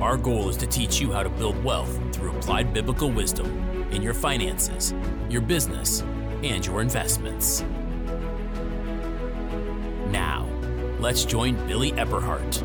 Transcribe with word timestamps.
our 0.00 0.16
goal 0.16 0.48
is 0.48 0.56
to 0.56 0.66
teach 0.66 1.00
you 1.00 1.12
how 1.12 1.22
to 1.22 1.28
build 1.28 1.62
wealth 1.64 1.98
through 2.12 2.36
applied 2.36 2.72
biblical 2.72 3.10
wisdom 3.10 3.46
in 3.90 4.00
your 4.00 4.14
finances, 4.14 4.94
your 5.28 5.40
business, 5.40 6.02
and 6.44 6.64
your 6.64 6.80
investments. 6.80 7.64
Now, 10.10 10.48
let's 11.00 11.24
join 11.24 11.54
Billy 11.66 11.92
Epperhart. 11.92 12.62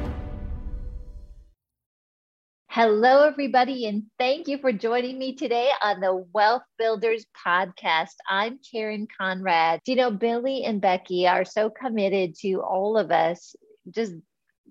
Hello, 2.70 3.23
everybody, 3.23 3.86
and 3.86 4.04
thank 4.18 4.48
you 4.48 4.58
for 4.58 4.72
joining 4.72 5.20
me 5.20 5.36
today 5.36 5.70
on 5.84 6.00
the 6.00 6.26
Wealth 6.34 6.64
Builders 6.80 7.23
podcast. 7.45 8.16
I'm 8.28 8.59
Karen 8.72 9.08
Conrad. 9.16 9.81
You 9.86 9.95
know, 9.95 10.09
Billy 10.09 10.64
and 10.64 10.81
Becky 10.81 11.28
are 11.28 11.45
so 11.45 11.70
committed 11.70 12.36
to 12.40 12.62
all 12.62 12.98
of 12.98 13.12
us 13.12 13.56
just 13.92 14.14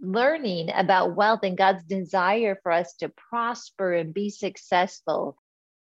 learning 0.00 0.70
about 0.74 1.16
wealth 1.16 1.40
and 1.42 1.56
God's 1.56 1.84
desire 1.84 2.58
for 2.62 2.72
us 2.72 2.94
to 2.96 3.12
prosper 3.30 3.92
and 3.94 4.12
be 4.12 4.30
successful. 4.30 5.36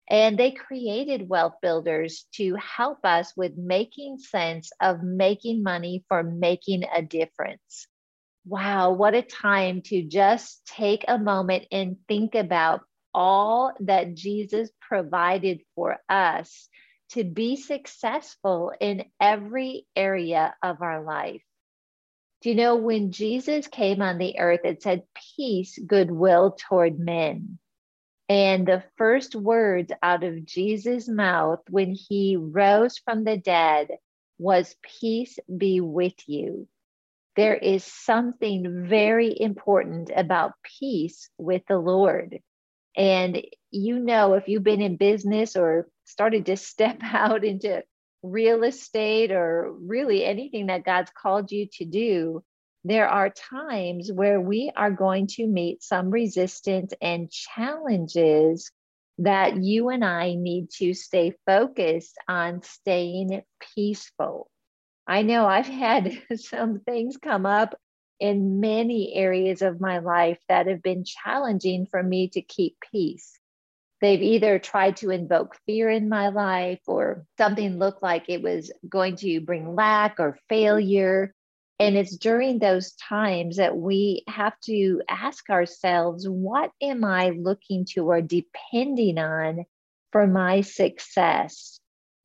And 0.09 0.37
they 0.37 0.51
created 0.51 1.29
wealth 1.29 1.55
builders 1.61 2.25
to 2.35 2.55
help 2.55 2.99
us 3.03 3.33
with 3.38 3.57
making 3.57 4.17
sense 4.17 4.71
of 4.81 5.03
making 5.03 5.61
money 5.61 6.03
for 6.07 6.23
making 6.23 6.83
a 6.93 7.01
difference. 7.01 7.88
Wow, 8.45 8.93
what 8.93 9.13
a 9.13 9.21
time 9.21 9.83
to 9.83 10.01
just 10.01 10.66
take 10.66 11.05
a 11.07 11.19
moment 11.19 11.66
and 11.71 11.97
think 12.07 12.33
about 12.33 12.81
all 13.13 13.73
that 13.81 14.16
Jesus 14.16 14.69
provided 14.81 15.61
for 15.75 15.97
us 16.09 16.67
to 17.09 17.23
be 17.23 17.55
successful 17.55 18.71
in 18.79 19.05
every 19.19 19.85
area 19.95 20.55
of 20.63 20.81
our 20.81 21.03
life. 21.03 21.41
Do 22.41 22.49
you 22.49 22.55
know 22.55 22.75
when 22.75 23.11
Jesus 23.11 23.67
came 23.67 24.01
on 24.01 24.17
the 24.17 24.39
earth, 24.39 24.61
it 24.63 24.81
said 24.81 25.03
peace, 25.35 25.77
goodwill 25.77 26.55
toward 26.57 26.97
men. 26.97 27.59
And 28.29 28.65
the 28.65 28.83
first 28.95 29.35
words 29.35 29.91
out 30.01 30.23
of 30.23 30.45
Jesus' 30.45 31.09
mouth 31.09 31.59
when 31.69 31.93
he 31.93 32.37
rose 32.37 32.97
from 32.99 33.23
the 33.23 33.37
dead 33.37 33.89
was, 34.37 34.75
Peace 34.81 35.37
be 35.55 35.81
with 35.81 36.13
you. 36.27 36.67
There 37.35 37.55
is 37.55 37.83
something 37.83 38.87
very 38.87 39.33
important 39.39 40.11
about 40.15 40.53
peace 40.79 41.29
with 41.37 41.63
the 41.67 41.77
Lord. 41.77 42.39
And 42.95 43.41
you 43.71 43.99
know, 43.99 44.33
if 44.33 44.47
you've 44.47 44.63
been 44.63 44.81
in 44.81 44.97
business 44.97 45.55
or 45.55 45.89
started 46.05 46.45
to 46.47 46.57
step 46.71 46.99
out 47.03 47.43
into 47.43 47.83
real 48.22 48.64
estate 48.64 49.31
or 49.31 49.72
really 49.72 50.25
anything 50.25 50.67
that 50.67 50.84
God's 50.84 51.12
called 51.12 51.52
you 51.52 51.67
to 51.73 51.86
do, 51.86 52.44
there 52.84 53.08
are 53.08 53.30
times 53.30 54.12
where 54.12 54.39
we 54.39 54.72
are 54.75 54.92
going 54.92 55.28
to 55.28 55.48
meet 55.48 55.84
some 55.84 56.09
resistance 56.09 56.94
and 57.02 57.31
challenges 57.31 58.72
that 59.20 59.62
you 59.62 59.90
and 59.90 60.03
I 60.03 60.36
need 60.36 60.70
to 60.78 60.94
stay 60.94 61.34
focused 61.45 62.17
on 62.28 62.62
staying 62.62 63.42
peaceful. 63.75 64.50
I 65.06 65.23
know 65.23 65.46
I've 65.46 65.68
had 65.68 66.22
some 66.35 66.79
things 66.79 67.18
come 67.18 67.46
up 67.46 67.75
in 68.19 68.59
many 68.59 69.13
areas 69.16 69.62
of 69.62 69.81
my 69.81 70.00
life 70.00 70.40
that 70.47 70.68
have 70.68 70.81
been 70.81 71.03
challenging 71.06 71.85
for 71.85 72.02
me 72.02 72.29
to 72.29 72.41
keep 72.41 72.78
peace. 72.91 73.38
They've 74.01 74.21
either 74.21 74.59
tried 74.59 74.97
to 74.97 75.09
invoke 75.09 75.57
fear 75.65 75.89
in 75.89 76.07
my 76.07 76.29
life 76.29 76.79
or 76.87 77.25
something 77.37 77.77
looked 77.77 78.01
like 78.01 78.25
it 78.27 78.41
was 78.41 78.71
going 78.87 79.17
to 79.17 79.41
bring 79.41 79.75
lack 79.75 80.19
or 80.19 80.37
failure. 80.47 81.33
And 81.79 81.95
it's 81.97 82.15
during 82.15 82.59
those 82.59 82.93
times 82.93 83.57
that 83.57 83.75
we 83.75 84.23
have 84.27 84.53
to 84.65 85.01
ask 85.09 85.49
ourselves, 85.49 86.27
what 86.27 86.71
am 86.81 87.03
I 87.03 87.29
looking 87.29 87.85
to 87.93 88.09
or 88.09 88.21
depending 88.21 89.17
on 89.17 89.65
for 90.11 90.27
my 90.27 90.61
success? 90.61 91.79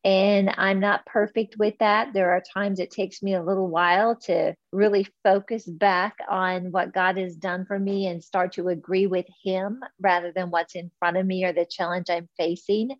And 0.04 0.54
I'm 0.59 0.81
not 0.81 1.06
perfect 1.06 1.56
with 1.59 1.78
that. 1.78 2.12
There 2.12 2.32
are 2.32 2.42
times 2.53 2.78
it 2.78 2.91
takes 2.91 3.22
me 3.22 3.34
a 3.34 3.42
little 3.42 3.69
while 3.69 4.16
to 4.25 4.54
really 4.70 5.06
focus 5.22 5.65
back 5.65 6.16
on 6.28 6.72
what 6.72 6.92
God 6.92 7.16
has 7.16 7.37
done 7.37 7.65
for 7.65 7.78
me 7.78 8.06
and 8.06 8.22
start 8.22 8.53
to 8.53 8.69
agree 8.69 9.06
with 9.06 9.25
Him 9.42 9.81
rather 9.98 10.31
than 10.31 10.50
what's 10.50 10.75
in 10.75 10.91
front 10.98 11.16
of 11.16 11.25
me 11.25 11.44
or 11.44 11.54
the 11.54 11.65
challenge 11.65 12.10
I'm 12.10 12.28
facing. 12.37 12.91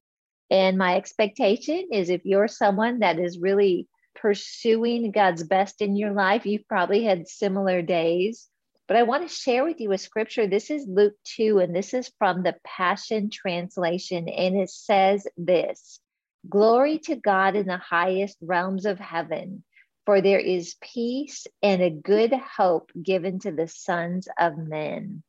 And 0.51 0.79
my 0.79 0.97
expectation 0.97 1.89
is 1.93 2.09
if 2.09 2.25
you're 2.25 2.49
someone 2.49 3.01
that 3.01 3.19
is 3.19 3.39
really 3.39 3.87
pursuing 4.15 5.11
God's 5.11 5.43
best 5.43 5.83
in 5.83 5.97
your 5.97 6.13
life, 6.13 6.47
you've 6.47 6.69
probably 6.69 7.05
had 7.05 7.29
similar 7.29 7.83
days. 7.83 8.49
But 8.89 8.97
I 8.97 9.03
want 9.03 9.29
to 9.29 9.35
share 9.35 9.65
with 9.65 9.79
you 9.79 9.93
a 9.93 9.99
scripture. 9.99 10.47
This 10.47 10.71
is 10.71 10.87
Luke 10.87 11.15
2, 11.37 11.59
and 11.59 11.77
this 11.77 11.93
is 11.93 12.11
from 12.19 12.43
the 12.43 12.55
Passion 12.65 13.29
Translation. 13.31 14.29
And 14.29 14.57
it 14.57 14.71
says 14.71 15.27
this 15.37 16.01
Glory 16.49 16.99
to 16.99 17.17
God 17.17 17.57
in 17.57 17.67
the 17.67 17.79
highest 17.79 18.37
realms 18.43 18.87
of 18.87 18.99
heaven, 18.99 19.65
for 20.05 20.21
there 20.21 20.41
is 20.41 20.77
peace 20.81 21.47
and 21.63 21.81
a 21.83 21.91
good 21.91 22.33
hope 22.33 22.91
given 23.01 23.39
to 23.41 23.53
the 23.53 23.69
sons 23.69 24.29
of 24.39 24.59
men. 24.59 25.23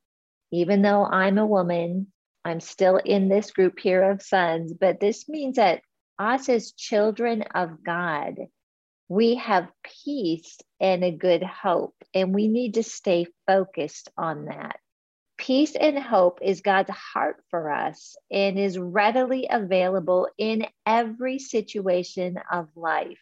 Even 0.52 0.82
though 0.82 1.06
I'm 1.06 1.38
a 1.38 1.46
woman, 1.46 2.12
I'm 2.44 2.60
still 2.60 2.98
in 2.98 3.30
this 3.30 3.52
group 3.52 3.80
here 3.80 4.12
of 4.12 4.22
sons, 4.22 4.74
but 4.74 5.00
this 5.00 5.30
means 5.30 5.56
that 5.56 5.82
us 6.20 6.50
as 6.50 6.74
children 6.74 7.44
of 7.54 7.84
God, 7.84 8.36
we 9.08 9.36
have 9.36 9.70
peace 10.04 10.58
and 10.80 11.04
a 11.04 11.12
good 11.12 11.44
hope, 11.44 11.96
and 12.14 12.34
we 12.34 12.48
need 12.48 12.76
to 12.76 12.84
stay 12.84 13.28
focused 13.48 14.10
on 14.18 14.46
that. 14.46 14.80
Peace 15.46 15.76
and 15.76 16.00
hope 16.00 16.40
is 16.42 16.62
God's 16.62 16.90
heart 16.90 17.44
for 17.52 17.70
us 17.70 18.18
and 18.32 18.58
is 18.58 18.80
readily 18.80 19.46
available 19.48 20.28
in 20.40 20.66
every 20.88 21.38
situation 21.38 22.40
of 22.52 22.68
life. 22.76 23.22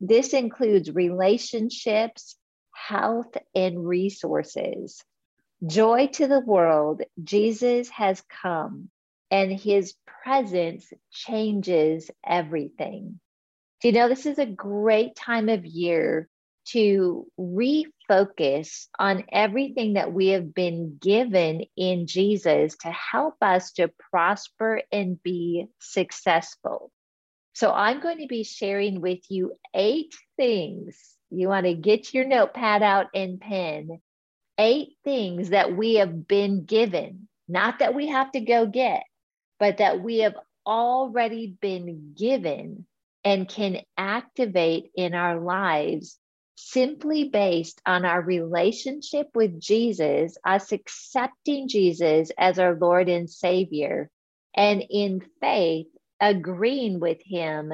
This 0.00 0.32
includes 0.32 0.90
relationships, 0.90 2.34
health, 2.72 3.36
and 3.54 3.86
resources. 3.86 5.04
Joy 5.64 6.08
to 6.14 6.26
the 6.26 6.40
world, 6.40 7.02
Jesus 7.22 7.88
has 7.90 8.20
come, 8.42 8.90
and 9.30 9.52
his 9.52 9.94
presence 10.24 10.92
changes 11.12 12.10
everything. 12.26 13.20
Do 13.80 13.88
you 13.88 13.94
know 13.94 14.08
this 14.08 14.26
is 14.26 14.40
a 14.40 14.46
great 14.46 15.14
time 15.14 15.48
of 15.48 15.64
year 15.64 16.28
to 16.66 17.26
refocus 17.38 18.86
on 18.98 19.24
everything 19.32 19.94
that 19.94 20.12
we 20.12 20.28
have 20.28 20.54
been 20.54 20.98
given 21.00 21.64
in 21.76 22.06
Jesus 22.06 22.76
to 22.78 22.90
help 22.90 23.34
us 23.42 23.72
to 23.72 23.90
prosper 24.10 24.82
and 24.90 25.22
be 25.22 25.66
successful. 25.80 26.90
So, 27.54 27.70
I'm 27.72 28.00
going 28.00 28.18
to 28.18 28.26
be 28.26 28.44
sharing 28.44 29.00
with 29.00 29.20
you 29.28 29.52
eight 29.74 30.14
things. 30.36 30.98
You 31.30 31.48
want 31.48 31.66
to 31.66 31.74
get 31.74 32.14
your 32.14 32.24
notepad 32.24 32.82
out 32.82 33.06
and 33.14 33.40
pen. 33.40 34.00
Eight 34.58 34.96
things 35.04 35.50
that 35.50 35.76
we 35.76 35.94
have 35.94 36.28
been 36.28 36.64
given, 36.64 37.28
not 37.48 37.78
that 37.80 37.94
we 37.94 38.08
have 38.08 38.30
to 38.32 38.40
go 38.40 38.66
get, 38.66 39.02
but 39.58 39.78
that 39.78 40.02
we 40.02 40.18
have 40.18 40.36
already 40.66 41.56
been 41.60 42.14
given 42.16 42.86
and 43.24 43.48
can 43.48 43.80
activate 43.96 44.90
in 44.94 45.14
our 45.14 45.40
lives 45.40 46.18
simply 46.56 47.28
based 47.28 47.80
on 47.86 48.04
our 48.04 48.20
relationship 48.20 49.28
with 49.34 49.60
Jesus, 49.60 50.36
us 50.44 50.72
accepting 50.72 51.68
Jesus 51.68 52.30
as 52.38 52.58
our 52.58 52.74
Lord 52.74 53.08
and 53.08 53.28
Savior, 53.28 54.10
and 54.54 54.82
in 54.90 55.22
faith, 55.40 55.86
agreeing 56.20 57.00
with 57.00 57.18
Him 57.24 57.72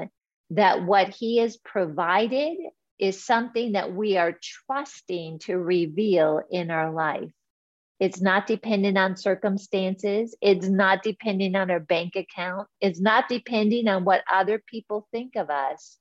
that 0.51 0.85
what 0.85 1.09
He 1.09 1.39
has 1.39 1.57
provided 1.57 2.57
is 2.99 3.25
something 3.25 3.73
that 3.73 3.93
we 3.93 4.17
are 4.17 4.39
trusting 4.67 5.39
to 5.41 5.57
reveal 5.57 6.43
in 6.51 6.71
our 6.71 6.93
life. 6.93 7.31
It's 8.01 8.21
not 8.21 8.47
dependent 8.47 8.97
on 8.97 9.17
circumstances. 9.17 10.37
It's 10.41 10.69
not 10.69 11.03
depending 11.03 11.57
on 11.57 11.71
our 11.71 11.81
bank 11.81 12.15
account. 12.15 12.69
It's 12.81 13.01
not 13.01 13.29
depending 13.29 13.89
on 13.89 14.05
what 14.05 14.23
other 14.33 14.63
people 14.65 15.09
think 15.11 15.35
of 15.37 15.51
us 15.51 15.99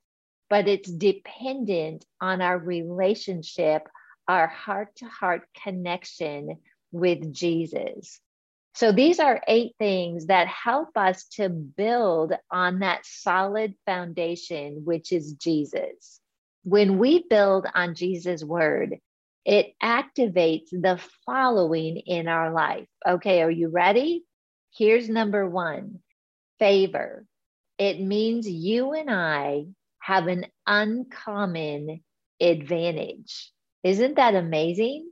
but 0.50 0.68
it's 0.68 0.90
dependent 0.90 2.06
on 2.22 2.42
our 2.42 2.58
relationship, 2.58 3.88
our 4.28 4.48
heart 4.48 4.96
to 4.98 5.06
heart 5.06 5.44
connection 5.64 6.58
with 6.92 7.34
Jesus. 7.34 8.20
So 8.76 8.92
these 8.92 9.20
are 9.20 9.42
eight 9.48 9.74
things 9.80 10.28
that 10.28 10.48
help 10.48 10.90
us 10.96 11.26
to 11.34 11.50
build 11.50 12.34
on 12.52 12.80
that 12.80 13.06
solid 13.06 13.74
foundation, 13.86 14.84
which 14.86 15.12
is 15.12 15.34
Jesus. 15.34 16.20
When 16.64 17.00
we 17.00 17.26
build 17.28 17.66
on 17.74 17.96
Jesus' 17.96 18.44
word, 18.44 18.98
it 19.46 19.74
activates 19.82 20.70
the 20.72 21.02
following 21.26 21.98
in 21.98 22.28
our 22.28 22.52
life. 22.52 22.88
Okay, 23.08 23.42
are 23.42 23.50
you 23.50 23.70
ready? 23.70 24.26
Here's 24.78 25.10
number 25.10 25.50
one 25.50 26.00
favor. 26.60 27.26
It 27.78 28.00
means 28.00 28.48
you 28.48 28.94
and 28.94 29.10
I 29.10 29.68
have 30.08 30.28
an 30.28 30.46
uncommon 30.66 32.02
advantage. 32.40 33.52
Isn't 33.84 34.16
that 34.16 34.36
amazing? 34.36 35.10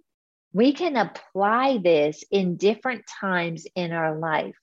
we 0.55 0.71
can 0.71 0.95
apply 0.95 1.79
this 1.83 2.23
in 2.31 2.55
different 2.55 3.03
times 3.19 3.67
in 3.75 3.91
our 3.91 4.17
life, 4.17 4.55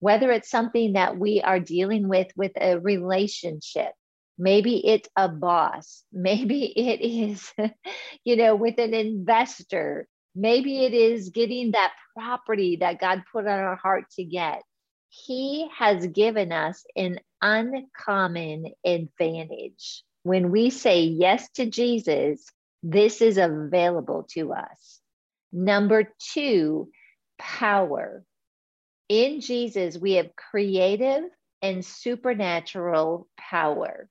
whether 0.00 0.32
it's 0.32 0.50
something 0.50 0.94
that 0.94 1.16
we 1.16 1.40
are 1.40 1.60
dealing 1.60 2.08
with 2.08 2.26
with 2.34 2.50
a 2.60 2.80
relationship. 2.80 3.92
Maybe 4.36 4.84
it's 4.84 5.08
a 5.14 5.28
boss. 5.28 6.02
Maybe 6.12 6.64
it 6.64 7.00
is, 7.00 7.52
you 8.24 8.34
know, 8.34 8.56
with 8.56 8.78
an 8.78 8.92
investor. 8.92 10.08
Maybe 10.34 10.84
it 10.84 10.92
is 10.92 11.30
getting 11.30 11.70
that 11.70 11.92
property 12.18 12.78
that 12.80 12.98
God 12.98 13.22
put 13.32 13.46
on 13.46 13.60
our 13.60 13.76
heart 13.76 14.06
to 14.16 14.24
get. 14.24 14.62
He 15.10 15.70
has 15.78 16.08
given 16.08 16.50
us 16.50 16.84
an 16.96 17.20
uncommon 17.42 18.72
advantage. 18.84 20.02
When 20.22 20.50
we 20.50 20.70
say 20.70 21.02
yes 21.02 21.48
to 21.52 21.66
Jesus, 21.66 22.44
this 22.82 23.20
is 23.20 23.38
available 23.38 24.26
to 24.30 24.52
us. 24.52 25.00
Number 25.52 26.12
two, 26.32 26.90
power. 27.38 28.24
In 29.08 29.40
Jesus, 29.40 29.96
we 29.96 30.14
have 30.14 30.34
creative 30.34 31.24
and 31.62 31.84
supernatural 31.84 33.28
power. 33.36 34.08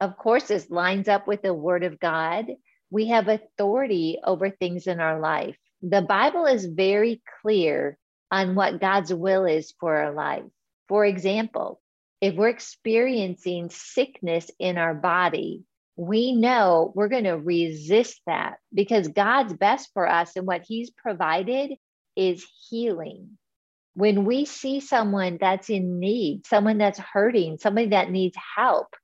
Of 0.00 0.16
course, 0.16 0.44
this 0.48 0.70
lines 0.70 1.08
up 1.08 1.26
with 1.26 1.42
the 1.42 1.54
Word 1.54 1.82
of 1.82 1.98
God. 1.98 2.46
We 2.90 3.08
have 3.08 3.28
authority 3.28 4.18
over 4.22 4.50
things 4.50 4.86
in 4.86 5.00
our 5.00 5.18
life. 5.18 5.56
The 5.82 6.02
Bible 6.02 6.46
is 6.46 6.66
very 6.66 7.22
clear 7.42 7.98
on 8.30 8.54
what 8.54 8.80
God's 8.80 9.12
will 9.12 9.44
is 9.44 9.74
for 9.80 9.96
our 9.96 10.12
life. 10.12 10.44
For 10.88 11.04
example, 11.04 11.80
if 12.20 12.34
we're 12.34 12.48
experiencing 12.48 13.70
sickness 13.70 14.50
in 14.58 14.78
our 14.78 14.94
body, 14.94 15.62
we 15.96 16.32
know 16.32 16.92
we're 16.94 17.08
going 17.08 17.24
to 17.24 17.32
resist 17.32 18.20
that 18.26 18.58
because 18.72 19.08
God's 19.08 19.52
best 19.52 19.90
for 19.92 20.08
us 20.08 20.36
and 20.36 20.46
what 20.46 20.62
He's 20.66 20.90
provided 20.90 21.72
is 22.16 22.46
healing. 22.68 23.38
When 23.94 24.24
we 24.24 24.44
see 24.44 24.80
someone 24.80 25.38
that's 25.40 25.70
in 25.70 25.98
need, 25.98 26.46
someone 26.46 26.78
that's 26.78 27.00
hurting, 27.00 27.58
somebody 27.58 27.88
that 27.88 28.10
needs 28.10 28.36
help, 28.56 28.94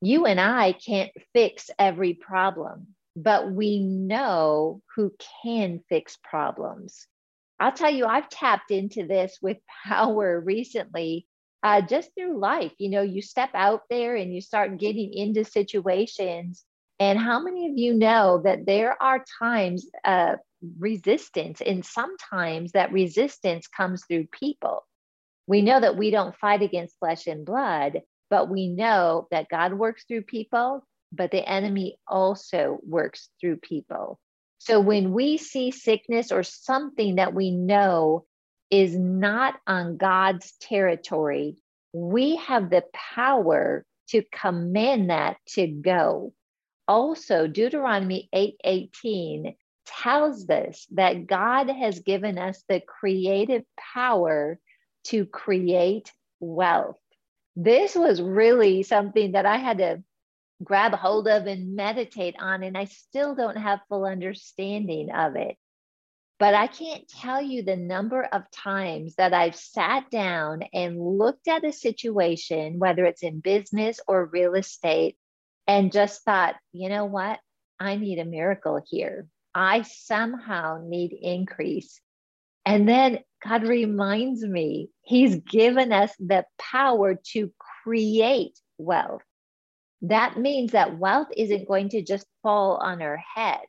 you 0.00 0.24
and 0.24 0.40
I 0.40 0.72
can't 0.72 1.10
fix 1.34 1.68
every 1.78 2.14
problem, 2.14 2.88
but 3.16 3.52
we 3.52 3.80
know 3.80 4.80
who 4.96 5.12
can 5.42 5.80
fix 5.90 6.16
problems. 6.22 7.06
I'll 7.58 7.72
tell 7.72 7.90
you, 7.90 8.06
I've 8.06 8.30
tapped 8.30 8.70
into 8.70 9.06
this 9.06 9.38
with 9.42 9.58
power 9.86 10.40
recently 10.40 11.26
uh, 11.62 11.82
just 11.82 12.10
through 12.14 12.38
life. 12.38 12.72
You 12.78 12.90
know, 12.90 13.02
you 13.02 13.22
step 13.22 13.50
out 13.54 13.82
there 13.90 14.16
and 14.16 14.34
you 14.34 14.40
start 14.40 14.78
getting 14.78 15.12
into 15.12 15.44
situations. 15.44 16.64
And 16.98 17.18
how 17.18 17.42
many 17.42 17.68
of 17.68 17.78
you 17.78 17.94
know 17.94 18.42
that 18.44 18.66
there 18.66 19.00
are 19.02 19.24
times 19.38 19.88
uh, 20.04 20.36
resistance, 20.78 21.62
and 21.62 21.84
sometimes 21.84 22.72
that 22.72 22.92
resistance 22.92 23.66
comes 23.66 24.04
through 24.04 24.26
people? 24.26 24.86
We 25.46 25.62
know 25.62 25.80
that 25.80 25.96
we 25.96 26.10
don't 26.10 26.36
fight 26.36 26.62
against 26.62 26.98
flesh 26.98 27.26
and 27.26 27.44
blood, 27.44 28.02
but 28.28 28.48
we 28.48 28.68
know 28.68 29.26
that 29.30 29.48
God 29.48 29.72
works 29.72 30.04
through 30.06 30.22
people, 30.22 30.84
but 31.12 31.30
the 31.30 31.46
enemy 31.48 31.98
also 32.06 32.78
works 32.86 33.30
through 33.40 33.56
people. 33.56 34.20
So 34.58 34.78
when 34.78 35.12
we 35.12 35.38
see 35.38 35.70
sickness 35.70 36.30
or 36.30 36.42
something 36.42 37.16
that 37.16 37.34
we 37.34 37.50
know 37.50 38.26
is 38.70 38.96
not 38.96 39.54
on 39.66 39.96
God's 39.96 40.52
territory, 40.60 41.56
we 41.92 42.36
have 42.36 42.70
the 42.70 42.84
power 42.92 43.84
to 44.08 44.22
command 44.32 45.10
that 45.10 45.36
to 45.48 45.66
go. 45.66 46.32
Also, 46.86 47.46
Deuteronomy 47.46 48.28
8:18 48.32 49.56
tells 49.86 50.48
us 50.48 50.86
that 50.92 51.26
God 51.26 51.68
has 51.68 52.00
given 52.00 52.38
us 52.38 52.62
the 52.68 52.80
creative 52.80 53.64
power 53.76 54.58
to 55.04 55.26
create 55.26 56.12
wealth. 56.38 56.98
This 57.56 57.94
was 57.94 58.22
really 58.22 58.82
something 58.82 59.32
that 59.32 59.46
I 59.46 59.56
had 59.56 59.78
to 59.78 60.02
grab 60.62 60.92
hold 60.92 61.26
of 61.26 61.46
and 61.46 61.74
meditate 61.74 62.36
on, 62.38 62.62
and 62.62 62.76
I 62.76 62.84
still 62.84 63.34
don't 63.34 63.56
have 63.56 63.80
full 63.88 64.04
understanding 64.04 65.10
of 65.10 65.36
it. 65.36 65.56
But 66.40 66.54
I 66.54 66.68
can't 66.68 67.06
tell 67.06 67.42
you 67.42 67.62
the 67.62 67.76
number 67.76 68.22
of 68.22 68.50
times 68.50 69.14
that 69.16 69.34
I've 69.34 69.54
sat 69.54 70.10
down 70.10 70.62
and 70.72 70.98
looked 70.98 71.48
at 71.48 71.66
a 71.66 71.72
situation, 71.72 72.78
whether 72.78 73.04
it's 73.04 73.22
in 73.22 73.40
business 73.40 74.00
or 74.08 74.24
real 74.24 74.54
estate, 74.54 75.18
and 75.66 75.92
just 75.92 76.24
thought, 76.24 76.56
you 76.72 76.88
know 76.88 77.04
what? 77.04 77.38
I 77.78 77.96
need 77.96 78.18
a 78.18 78.24
miracle 78.24 78.80
here. 78.88 79.28
I 79.54 79.82
somehow 79.82 80.82
need 80.82 81.12
increase. 81.12 82.00
And 82.64 82.88
then 82.88 83.18
God 83.46 83.64
reminds 83.64 84.42
me, 84.42 84.88
He's 85.02 85.36
given 85.36 85.92
us 85.92 86.12
the 86.18 86.46
power 86.58 87.16
to 87.32 87.52
create 87.84 88.58
wealth. 88.78 89.22
That 90.00 90.38
means 90.38 90.72
that 90.72 90.98
wealth 90.98 91.28
isn't 91.36 91.68
going 91.68 91.90
to 91.90 92.02
just 92.02 92.26
fall 92.42 92.76
on 92.76 93.02
our 93.02 93.18
head. 93.34 93.60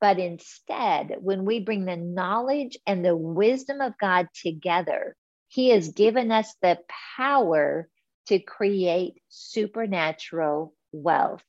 But 0.00 0.18
instead, 0.18 1.16
when 1.20 1.44
we 1.44 1.60
bring 1.60 1.84
the 1.84 1.96
knowledge 1.96 2.76
and 2.86 3.04
the 3.04 3.16
wisdom 3.16 3.80
of 3.80 3.98
God 3.98 4.28
together, 4.34 5.16
He 5.48 5.70
has 5.70 5.88
given 5.88 6.30
us 6.30 6.54
the 6.62 6.78
power 7.16 7.88
to 8.26 8.38
create 8.38 9.14
supernatural 9.28 10.74
wealth. 10.92 11.42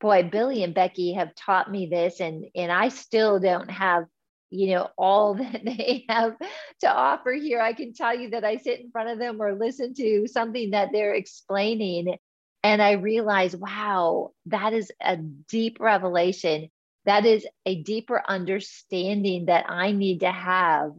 Boy, 0.00 0.24
Billy 0.24 0.62
and 0.64 0.74
Becky 0.74 1.14
have 1.14 1.34
taught 1.34 1.70
me 1.70 1.86
this, 1.86 2.20
and, 2.20 2.46
and 2.54 2.70
I 2.70 2.88
still 2.88 3.40
don't 3.40 3.70
have 3.70 4.04
you 4.50 4.74
know 4.74 4.88
all 4.96 5.34
that 5.34 5.64
they 5.64 6.04
have 6.08 6.36
to 6.80 6.92
offer 6.92 7.32
here 7.32 7.60
i 7.60 7.72
can 7.72 7.92
tell 7.92 8.16
you 8.16 8.30
that 8.30 8.44
i 8.44 8.56
sit 8.56 8.80
in 8.80 8.90
front 8.90 9.10
of 9.10 9.18
them 9.18 9.40
or 9.40 9.54
listen 9.54 9.94
to 9.94 10.26
something 10.28 10.70
that 10.70 10.90
they're 10.92 11.14
explaining 11.14 12.16
and 12.62 12.80
i 12.80 12.92
realize 12.92 13.56
wow 13.56 14.30
that 14.46 14.72
is 14.72 14.92
a 15.00 15.16
deep 15.16 15.78
revelation 15.80 16.68
that 17.06 17.26
is 17.26 17.46
a 17.66 17.82
deeper 17.82 18.22
understanding 18.26 19.46
that 19.46 19.66
I 19.68 19.92
need 19.92 20.20
to 20.20 20.32
have 20.32 20.92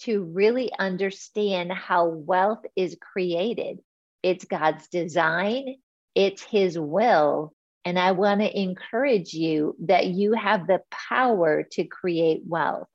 to 0.00 0.22
really 0.22 0.70
understand 0.78 1.72
how 1.72 2.06
wealth 2.06 2.64
is 2.74 2.96
created. 3.00 3.78
It's 4.22 4.44
God's 4.44 4.88
design, 4.88 5.76
it's 6.14 6.42
His 6.42 6.78
will. 6.78 7.52
And 7.84 7.98
I 7.98 8.12
want 8.12 8.40
to 8.40 8.60
encourage 8.60 9.32
you 9.32 9.76
that 9.84 10.06
you 10.06 10.32
have 10.32 10.66
the 10.66 10.82
power 10.90 11.62
to 11.72 11.84
create 11.84 12.42
wealth. 12.44 12.88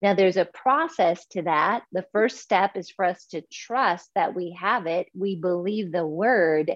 Now, 0.00 0.14
there's 0.14 0.38
a 0.38 0.46
process 0.46 1.26
to 1.32 1.42
that. 1.42 1.82
The 1.92 2.06
first 2.12 2.38
step 2.38 2.74
is 2.74 2.90
for 2.90 3.04
us 3.04 3.26
to 3.26 3.42
trust 3.52 4.08
that 4.14 4.34
we 4.34 4.56
have 4.58 4.86
it, 4.86 5.08
we 5.14 5.36
believe 5.36 5.92
the 5.92 6.06
word, 6.06 6.74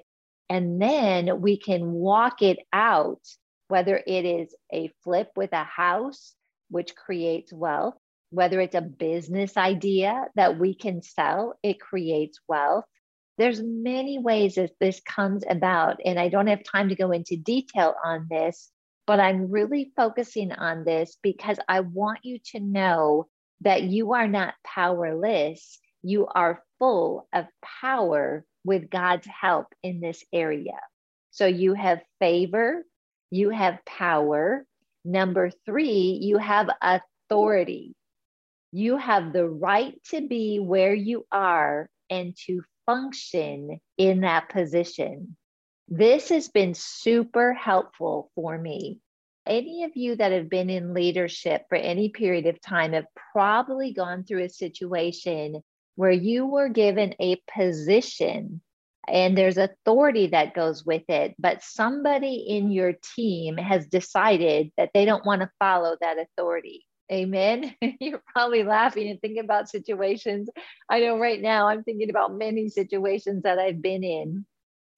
and 0.50 0.80
then 0.80 1.40
we 1.40 1.56
can 1.56 1.90
walk 1.90 2.42
it 2.42 2.58
out 2.70 3.22
whether 3.68 3.96
it 3.96 4.24
is 4.24 4.54
a 4.72 4.90
flip 5.02 5.30
with 5.36 5.52
a 5.52 5.64
house, 5.64 6.34
which 6.70 6.94
creates 6.94 7.52
wealth, 7.52 7.94
whether 8.30 8.60
it's 8.60 8.74
a 8.74 8.80
business 8.80 9.56
idea 9.56 10.26
that 10.34 10.58
we 10.58 10.74
can 10.74 11.02
sell, 11.02 11.54
it 11.62 11.80
creates 11.80 12.40
wealth. 12.48 12.84
There's 13.38 13.62
many 13.62 14.18
ways 14.18 14.56
that 14.56 14.72
this 14.80 15.00
comes 15.00 15.44
about, 15.48 15.98
and 16.04 16.18
I 16.18 16.28
don't 16.28 16.46
have 16.46 16.62
time 16.64 16.88
to 16.88 16.94
go 16.94 17.10
into 17.10 17.36
detail 17.36 17.94
on 18.04 18.26
this, 18.30 18.70
but 19.06 19.20
I'm 19.20 19.50
really 19.50 19.92
focusing 19.96 20.52
on 20.52 20.84
this 20.84 21.16
because 21.22 21.58
I 21.68 21.80
want 21.80 22.20
you 22.22 22.38
to 22.52 22.60
know 22.60 23.26
that 23.60 23.82
you 23.82 24.12
are 24.12 24.28
not 24.28 24.54
powerless. 24.64 25.78
You 26.02 26.26
are 26.26 26.62
full 26.78 27.28
of 27.32 27.46
power 27.80 28.44
with 28.64 28.90
God's 28.90 29.26
help 29.26 29.66
in 29.82 30.00
this 30.00 30.24
area. 30.32 30.78
So 31.30 31.46
you 31.46 31.74
have 31.74 32.02
favor, 32.20 32.84
you 33.30 33.50
have 33.50 33.84
power. 33.84 34.64
Number 35.04 35.50
three, 35.66 36.18
you 36.22 36.38
have 36.38 36.68
authority. 36.80 37.94
You 38.72 38.96
have 38.96 39.32
the 39.32 39.46
right 39.46 39.94
to 40.10 40.26
be 40.26 40.58
where 40.58 40.94
you 40.94 41.26
are 41.30 41.88
and 42.10 42.36
to 42.46 42.62
function 42.86 43.80
in 43.98 44.20
that 44.20 44.48
position. 44.48 45.36
This 45.88 46.30
has 46.30 46.48
been 46.48 46.74
super 46.74 47.52
helpful 47.52 48.30
for 48.34 48.56
me. 48.56 49.00
Any 49.46 49.84
of 49.84 49.94
you 49.94 50.16
that 50.16 50.32
have 50.32 50.48
been 50.48 50.70
in 50.70 50.94
leadership 50.94 51.66
for 51.68 51.76
any 51.76 52.08
period 52.08 52.46
of 52.46 52.60
time 52.60 52.92
have 52.94 53.06
probably 53.32 53.92
gone 53.92 54.24
through 54.24 54.44
a 54.44 54.48
situation 54.48 55.62
where 55.96 56.10
you 56.10 56.46
were 56.46 56.68
given 56.68 57.14
a 57.20 57.40
position 57.54 58.62
and 59.08 59.36
there's 59.36 59.58
authority 59.58 60.28
that 60.28 60.54
goes 60.54 60.84
with 60.84 61.02
it, 61.08 61.34
but 61.38 61.62
somebody 61.62 62.44
in 62.48 62.70
your 62.70 62.94
team 63.14 63.56
has 63.56 63.86
decided 63.86 64.70
that 64.76 64.90
they 64.94 65.04
don't 65.04 65.26
want 65.26 65.42
to 65.42 65.50
follow 65.58 65.96
that 66.00 66.18
authority. 66.18 66.86
Amen. 67.12 67.74
You're 68.00 68.22
probably 68.32 68.62
laughing 68.62 69.08
and 69.08 69.20
thinking 69.20 69.44
about 69.44 69.68
situations. 69.68 70.48
I 70.88 71.00
know 71.00 71.18
right 71.18 71.40
now 71.40 71.68
I'm 71.68 71.82
thinking 71.84 72.10
about 72.10 72.34
many 72.34 72.68
situations 72.68 73.42
that 73.42 73.58
I've 73.58 73.82
been 73.82 74.02
in. 74.02 74.46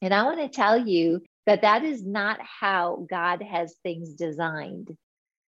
And 0.03 0.15
I 0.15 0.23
want 0.25 0.41
to 0.41 0.49
tell 0.49 0.87
you 0.87 1.23
that 1.47 1.63
that 1.63 1.85
is 1.85 2.05
not 2.05 2.39
how 2.41 3.07
God 3.09 3.43
has 3.43 3.75
things 3.83 4.15
designed. 4.15 4.97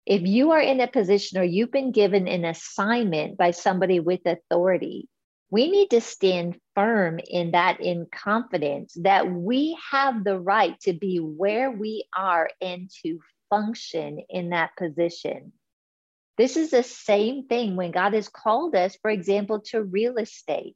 If 0.06 0.24
you 0.24 0.52
are 0.52 0.60
in 0.60 0.82
a 0.82 0.88
position 0.88 1.40
or 1.40 1.44
you've 1.44 1.72
been 1.72 1.92
given 1.92 2.28
an 2.28 2.44
assignment 2.44 3.38
by 3.38 3.52
somebody 3.52 4.00
with 4.00 4.22
authority, 4.26 5.08
we 5.52 5.70
need 5.70 5.90
to 5.90 6.00
stand 6.00 6.58
firm 6.76 7.20
in 7.20 7.52
that 7.52 7.82
in 7.82 8.08
confidence 8.10 8.94
that 9.02 9.30
we 9.30 9.78
have 9.92 10.24
the 10.24 10.40
right 10.40 10.80
to 10.80 10.94
be 10.94 11.18
where 11.18 11.70
we 11.70 12.06
are 12.18 12.50
and 12.62 12.90
to 13.04 13.20
function 13.50 14.20
in 14.30 14.52
that 14.52 14.72
position. 14.78 15.52
This 16.38 16.56
is 16.56 16.72
the 16.72 16.84
same 16.84 17.48
thing 17.48 17.76
when 17.76 17.92
God 17.92 18.14
has 18.14 18.30
called 18.30 18.76
us, 18.76 18.98
for 19.02 19.12
example, 19.12 19.60
to 19.68 19.84
real 19.84 20.18
estate. 20.18 20.76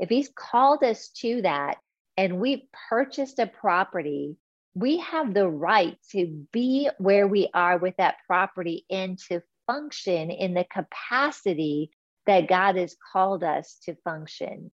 If 0.00 0.08
He's 0.08 0.30
called 0.34 0.82
us 0.82 1.10
to 1.20 1.42
that 1.42 1.76
and 2.16 2.40
we've 2.40 2.62
purchased 2.88 3.38
a 3.38 3.46
property, 3.46 4.36
we 4.74 4.98
have 4.98 5.34
the 5.34 5.48
right 5.48 5.98
to 6.12 6.46
be 6.50 6.88
where 6.98 7.28
we 7.28 7.50
are 7.52 7.76
with 7.76 7.94
that 7.98 8.16
property 8.26 8.86
and 8.90 9.18
to 9.28 9.42
function 9.66 10.30
in 10.30 10.54
the 10.54 10.64
capacity 10.64 11.90
that 12.26 12.48
God 12.48 12.76
has 12.76 12.96
called 13.12 13.44
us 13.44 13.78
to 13.84 13.96
function. 14.04 14.70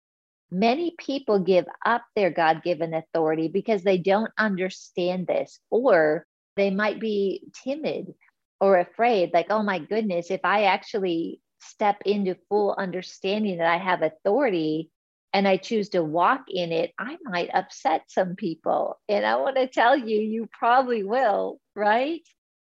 Many 0.50 0.96
people 0.98 1.39
give 1.39 1.66
up 1.86 2.04
their 2.16 2.30
God 2.30 2.63
given 2.63 2.94
authority 2.94 3.48
because 3.50 3.84
they 3.84 3.98
don't 3.98 4.32
understand 4.38 5.27
this, 5.27 5.60
or 5.70 6.25
they 6.56 6.70
might 6.70 7.00
be 7.00 7.44
timid 7.63 8.13
or 8.60 8.80
afraid, 8.80 9.32
like, 9.34 9.48
oh 9.50 9.62
my 9.62 9.80
goodness, 9.80 10.32
if 10.32 10.42
I 10.44 10.63
actually 10.63 11.42
step 11.60 11.98
into 12.06 12.38
full 12.50 12.75
understanding 12.77 13.58
that 13.58 13.68
I 13.68 13.77
have 13.77 14.01
authority 14.01 14.89
and 15.34 15.48
I 15.48 15.58
choose 15.58 15.89
to 15.89 16.04
walk 16.04 16.46
in 16.50 16.72
it, 16.72 16.94
I 16.98 17.18
might 17.24 17.50
upset 17.54 18.04
some 18.08 18.36
people. 18.36 19.00
And 19.10 19.25
I 19.25 19.36
want 19.36 19.58
to 19.58 19.68
tell 19.68 19.98
you, 19.98 20.20
you 20.20 20.48
probably 20.51 21.04
will, 21.04 21.60
right? 21.75 22.22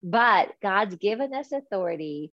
But 0.02 0.50
God's 0.62 0.96
given 0.96 1.34
us 1.34 1.52
authority 1.52 2.34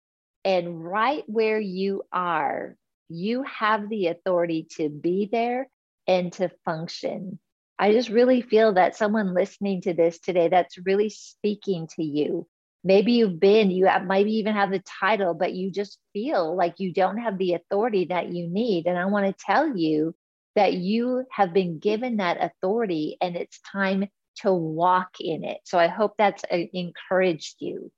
and 0.45 0.83
right 0.85 1.25
where 1.27 1.61
you 1.61 2.03
are, 2.13 2.77
you 3.09 3.43
have 3.43 3.89
the 3.89 4.07
authority 4.09 4.67
to 4.77 4.89
be 4.89 5.29
there 5.31 5.69
and 6.07 6.33
to 6.35 6.51
function. 6.65 7.39
I 7.79 7.93
just 7.93 8.09
really 8.09 8.43
feel 8.43 8.75
that 8.75 8.97
someone 8.97 9.35
listening 9.35 9.81
to 9.83 9.95
this 9.95 10.19
today 10.19 10.49
that's 10.49 10.79
really 10.85 11.09
speaking 11.09 11.89
to 11.97 12.05
you. 12.05 12.47
Maybe 12.85 13.13
you've 13.13 13.41
been, 13.41 13.71
you 13.71 13.87
have, 13.87 14.07
maybe 14.07 14.33
even 14.37 14.55
have 14.55 14.71
the 14.71 14.83
title, 15.01 15.35
but 15.35 15.55
you 15.55 15.71
just 15.71 15.99
feel 16.13 16.57
like 16.57 16.75
you 16.79 16.93
don't 16.93 17.19
have 17.19 17.37
the 17.39 17.55
authority 17.55 18.07
that 18.07 18.33
you 18.33 18.49
need. 18.49 18.87
And 18.87 18.99
I 18.99 19.07
want 19.07 19.27
to 19.27 19.45
tell 19.45 19.77
you 19.77 20.15
that 20.57 20.75
you 20.75 21.25
have 21.31 21.53
been 21.53 21.79
given 21.79 22.17
that 22.17 22.43
authority 22.43 23.17
and 23.21 23.37
it's 23.37 23.61
time 23.61 24.07
to 24.37 24.53
walk 24.53 25.17
in 25.21 25.45
it. 25.45 25.59
So 25.65 25.79
I 25.79 25.89
hope 25.89 26.15
that's 26.17 26.45
uh, 26.51 26.57
encouraged 26.73 27.57
you. 27.61 27.91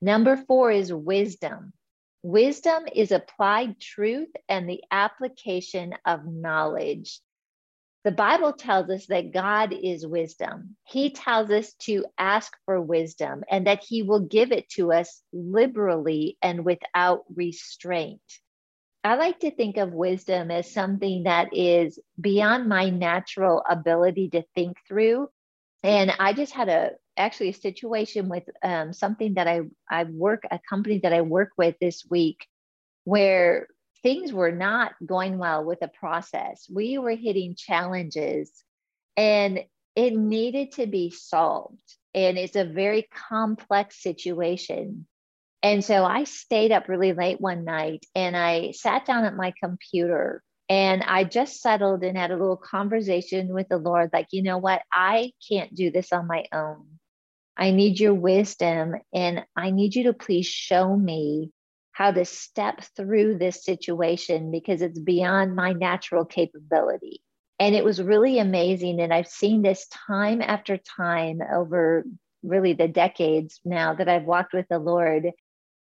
Number 0.00 0.36
four 0.36 0.70
is 0.70 0.92
wisdom. 0.92 1.72
Wisdom 2.22 2.84
is 2.94 3.12
applied 3.12 3.80
truth 3.80 4.30
and 4.48 4.68
the 4.68 4.82
application 4.90 5.94
of 6.06 6.26
knowledge. 6.26 7.20
The 8.04 8.10
Bible 8.10 8.54
tells 8.54 8.88
us 8.88 9.06
that 9.06 9.32
God 9.32 9.74
is 9.74 10.06
wisdom. 10.06 10.76
He 10.86 11.10
tells 11.10 11.50
us 11.50 11.74
to 11.80 12.06
ask 12.16 12.50
for 12.64 12.80
wisdom 12.80 13.44
and 13.50 13.66
that 13.66 13.84
He 13.84 14.02
will 14.02 14.20
give 14.20 14.52
it 14.52 14.70
to 14.70 14.92
us 14.92 15.22
liberally 15.34 16.38
and 16.40 16.64
without 16.64 17.24
restraint. 17.34 18.22
I 19.04 19.16
like 19.16 19.40
to 19.40 19.50
think 19.50 19.76
of 19.76 19.92
wisdom 19.92 20.50
as 20.50 20.70
something 20.70 21.24
that 21.24 21.54
is 21.54 21.98
beyond 22.18 22.68
my 22.68 22.88
natural 22.88 23.62
ability 23.68 24.30
to 24.30 24.44
think 24.54 24.78
through. 24.88 25.28
And 25.82 26.10
I 26.18 26.32
just 26.32 26.52
had 26.52 26.68
a 26.68 26.92
actually 27.20 27.50
a 27.50 27.54
situation 27.54 28.28
with 28.28 28.44
um, 28.62 28.92
something 28.92 29.34
that 29.34 29.46
I 29.46 29.62
I 29.88 30.04
work 30.04 30.42
a 30.50 30.58
company 30.68 31.00
that 31.02 31.12
I 31.12 31.20
work 31.22 31.50
with 31.56 31.76
this 31.80 32.04
week 32.10 32.46
where 33.04 33.68
things 34.02 34.32
were 34.32 34.52
not 34.52 34.92
going 35.04 35.38
well 35.38 35.64
with 35.64 35.80
the 35.80 35.88
process. 35.88 36.66
We 36.72 36.98
were 36.98 37.14
hitting 37.14 37.54
challenges 37.54 38.52
and 39.16 39.60
it 39.96 40.14
needed 40.14 40.72
to 40.72 40.86
be 40.86 41.10
solved. 41.10 41.96
And 42.14 42.38
it's 42.38 42.56
a 42.56 42.64
very 42.64 43.08
complex 43.28 44.02
situation. 44.02 45.06
And 45.62 45.84
so 45.84 46.04
I 46.04 46.24
stayed 46.24 46.72
up 46.72 46.88
really 46.88 47.12
late 47.12 47.40
one 47.40 47.64
night 47.64 48.06
and 48.14 48.36
I 48.36 48.72
sat 48.72 49.04
down 49.04 49.24
at 49.24 49.36
my 49.36 49.52
computer 49.62 50.42
and 50.68 51.02
I 51.02 51.24
just 51.24 51.60
settled 51.60 52.02
and 52.02 52.16
had 52.16 52.30
a 52.30 52.36
little 52.36 52.56
conversation 52.56 53.48
with 53.48 53.68
the 53.68 53.76
Lord 53.76 54.10
like, 54.12 54.28
you 54.30 54.42
know 54.42 54.58
what? 54.58 54.82
I 54.92 55.32
can't 55.48 55.74
do 55.74 55.90
this 55.90 56.12
on 56.12 56.26
my 56.26 56.44
own. 56.52 56.86
I 57.60 57.72
need 57.72 58.00
your 58.00 58.14
wisdom 58.14 58.94
and 59.12 59.44
I 59.54 59.70
need 59.70 59.94
you 59.94 60.04
to 60.04 60.14
please 60.14 60.46
show 60.46 60.96
me 60.96 61.52
how 61.92 62.10
to 62.10 62.24
step 62.24 62.80
through 62.96 63.36
this 63.36 63.62
situation 63.62 64.50
because 64.50 64.80
it's 64.80 64.98
beyond 64.98 65.54
my 65.54 65.74
natural 65.74 66.24
capability. 66.24 67.20
And 67.58 67.74
it 67.74 67.84
was 67.84 68.00
really 68.00 68.38
amazing. 68.38 68.98
And 68.98 69.12
I've 69.12 69.28
seen 69.28 69.60
this 69.60 69.86
time 69.88 70.40
after 70.40 70.78
time 70.78 71.40
over 71.52 72.04
really 72.42 72.72
the 72.72 72.88
decades 72.88 73.60
now 73.66 73.92
that 73.94 74.08
I've 74.08 74.24
walked 74.24 74.54
with 74.54 74.66
the 74.70 74.78
Lord 74.78 75.30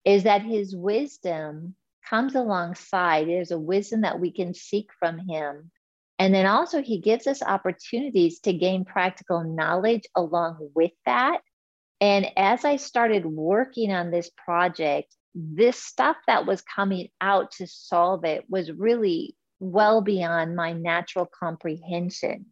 is 0.04 0.22
that 0.22 0.42
his 0.42 0.76
wisdom 0.76 1.74
comes 2.08 2.36
alongside. 2.36 3.26
There's 3.26 3.50
a 3.50 3.58
wisdom 3.58 4.02
that 4.02 4.20
we 4.20 4.30
can 4.30 4.54
seek 4.54 4.90
from 5.00 5.18
him. 5.18 5.72
And 6.20 6.32
then 6.32 6.46
also, 6.46 6.80
he 6.80 7.00
gives 7.00 7.26
us 7.26 7.42
opportunities 7.42 8.38
to 8.40 8.52
gain 8.52 8.84
practical 8.84 9.42
knowledge 9.42 10.04
along 10.14 10.70
with 10.72 10.92
that. 11.04 11.40
And 12.00 12.26
as 12.36 12.64
I 12.64 12.76
started 12.76 13.24
working 13.24 13.92
on 13.92 14.10
this 14.10 14.30
project, 14.44 15.14
this 15.34 15.82
stuff 15.82 16.16
that 16.26 16.46
was 16.46 16.62
coming 16.62 17.08
out 17.20 17.52
to 17.52 17.66
solve 17.66 18.24
it 18.24 18.44
was 18.48 18.72
really 18.72 19.36
well 19.60 20.00
beyond 20.00 20.56
my 20.56 20.72
natural 20.72 21.26
comprehension. 21.26 22.46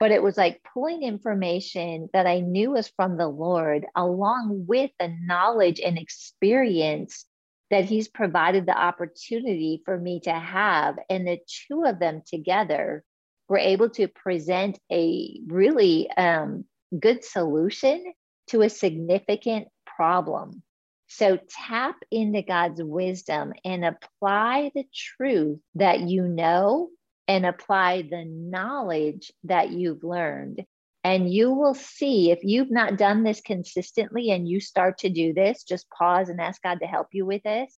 But 0.00 0.12
it 0.12 0.22
was 0.22 0.36
like 0.36 0.62
pulling 0.72 1.02
information 1.02 2.08
that 2.12 2.26
I 2.26 2.40
knew 2.40 2.70
was 2.70 2.88
from 2.88 3.16
the 3.16 3.26
Lord, 3.26 3.86
along 3.96 4.66
with 4.68 4.92
the 5.00 5.14
knowledge 5.22 5.80
and 5.80 5.98
experience 5.98 7.24
that 7.70 7.84
He's 7.84 8.08
provided 8.08 8.66
the 8.66 8.78
opportunity 8.78 9.82
for 9.84 9.98
me 9.98 10.20
to 10.20 10.32
have. 10.32 10.96
And 11.10 11.26
the 11.26 11.40
two 11.66 11.84
of 11.84 11.98
them 11.98 12.22
together 12.24 13.04
were 13.48 13.58
able 13.58 13.90
to 13.90 14.06
present 14.06 14.78
a 14.90 15.40
really 15.46 16.10
um, 16.12 16.64
good 16.98 17.24
solution 17.24 18.04
to 18.48 18.62
a 18.62 18.70
significant 18.70 19.68
problem. 19.84 20.62
So 21.08 21.38
tap 21.48 21.96
into 22.10 22.42
God's 22.42 22.82
wisdom 22.82 23.52
and 23.64 23.84
apply 23.84 24.70
the 24.74 24.84
truth 24.94 25.58
that 25.74 26.00
you 26.00 26.28
know 26.28 26.90
and 27.26 27.46
apply 27.46 28.02
the 28.02 28.24
knowledge 28.26 29.32
that 29.44 29.70
you've 29.70 30.04
learned. 30.04 30.64
And 31.04 31.32
you 31.32 31.52
will 31.52 31.74
see 31.74 32.30
if 32.30 32.40
you've 32.42 32.70
not 32.70 32.98
done 32.98 33.22
this 33.22 33.40
consistently 33.40 34.30
and 34.30 34.48
you 34.48 34.60
start 34.60 34.98
to 34.98 35.08
do 35.08 35.32
this, 35.32 35.64
just 35.64 35.88
pause 35.90 36.28
and 36.28 36.40
ask 36.40 36.62
God 36.62 36.80
to 36.80 36.86
help 36.86 37.08
you 37.12 37.24
with 37.24 37.42
this. 37.42 37.78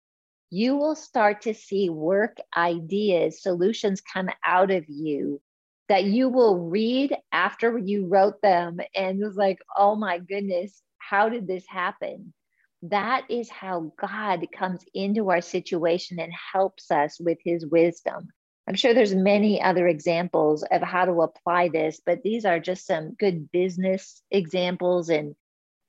You 0.50 0.76
will 0.76 0.96
start 0.96 1.42
to 1.42 1.54
see 1.54 1.90
work 1.90 2.38
ideas, 2.56 3.42
solutions 3.42 4.00
come 4.00 4.28
out 4.44 4.72
of 4.72 4.84
you 4.88 5.40
that 5.90 6.04
you 6.04 6.28
will 6.28 6.56
read 6.56 7.16
after 7.32 7.76
you 7.76 8.06
wrote 8.06 8.40
them 8.42 8.78
and 8.94 9.18
was 9.18 9.34
like, 9.34 9.58
oh 9.76 9.96
my 9.96 10.18
goodness, 10.18 10.80
how 10.98 11.28
did 11.28 11.48
this 11.48 11.66
happen? 11.66 12.32
That 12.82 13.24
is 13.28 13.50
how 13.50 13.92
God 14.00 14.46
comes 14.56 14.84
into 14.94 15.30
our 15.30 15.40
situation 15.40 16.20
and 16.20 16.32
helps 16.52 16.92
us 16.92 17.18
with 17.18 17.38
his 17.44 17.66
wisdom. 17.66 18.28
I'm 18.68 18.76
sure 18.76 18.94
there's 18.94 19.16
many 19.16 19.60
other 19.60 19.88
examples 19.88 20.62
of 20.62 20.80
how 20.80 21.06
to 21.06 21.22
apply 21.22 21.70
this, 21.70 22.00
but 22.06 22.22
these 22.22 22.44
are 22.44 22.60
just 22.60 22.86
some 22.86 23.14
good 23.18 23.50
business 23.50 24.22
examples 24.30 25.08
and 25.08 25.34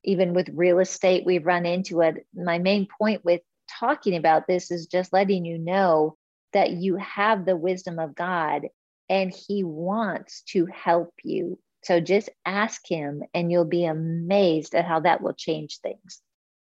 even 0.04 0.34
with 0.34 0.50
real 0.52 0.80
estate 0.80 1.28
we've 1.28 1.46
run 1.46 1.68
into 1.68 2.02
it. 2.02 2.26
My 2.34 2.58
main 2.58 2.88
point 3.00 3.24
with 3.24 3.42
talking 3.80 4.16
about 4.16 4.48
this 4.48 4.72
is 4.72 4.88
just 4.88 5.14
letting 5.14 5.46
you 5.46 5.60
know 5.60 6.18
that 6.54 6.72
you 6.72 6.96
have 6.96 7.46
the 7.46 7.56
wisdom 7.56 8.00
of 8.00 8.16
God 8.16 8.64
and 9.12 9.30
he 9.30 9.62
wants 9.66 10.42
to 10.44 10.66
help 10.68 11.14
you. 11.22 11.60
So 11.84 12.00
just 12.00 12.30
ask 12.46 12.82
him 12.88 13.24
and 13.34 13.52
you'll 13.52 13.66
be 13.66 13.84
amazed 13.84 14.74
at 14.74 14.86
how 14.86 15.02
that 15.02 15.22
will 15.22 15.34
change 15.34 15.80
things. 15.80 16.22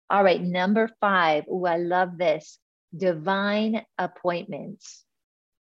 All 0.08 0.24
right, 0.24 0.40
number 0.40 0.88
five. 0.98 1.44
Oh, 1.50 1.66
I 1.66 1.76
love 1.76 2.16
this 2.16 2.58
divine 2.96 3.84
appointments. 3.98 5.04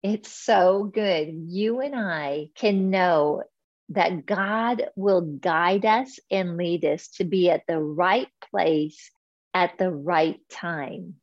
It's 0.02 0.30
so 0.30 0.84
good. 0.84 1.32
You 1.46 1.80
and 1.80 1.96
I 1.96 2.48
can 2.54 2.90
know 2.90 3.44
that 3.88 4.26
God 4.26 4.90
will 4.94 5.22
guide 5.22 5.86
us 5.86 6.18
and 6.30 6.58
lead 6.58 6.84
us 6.84 7.08
to 7.16 7.24
be 7.24 7.48
at 7.48 7.62
the 7.66 7.80
right 7.80 8.28
place 8.50 9.10
at 9.54 9.78
the 9.78 9.90
right 9.90 10.38
time. 10.50 11.14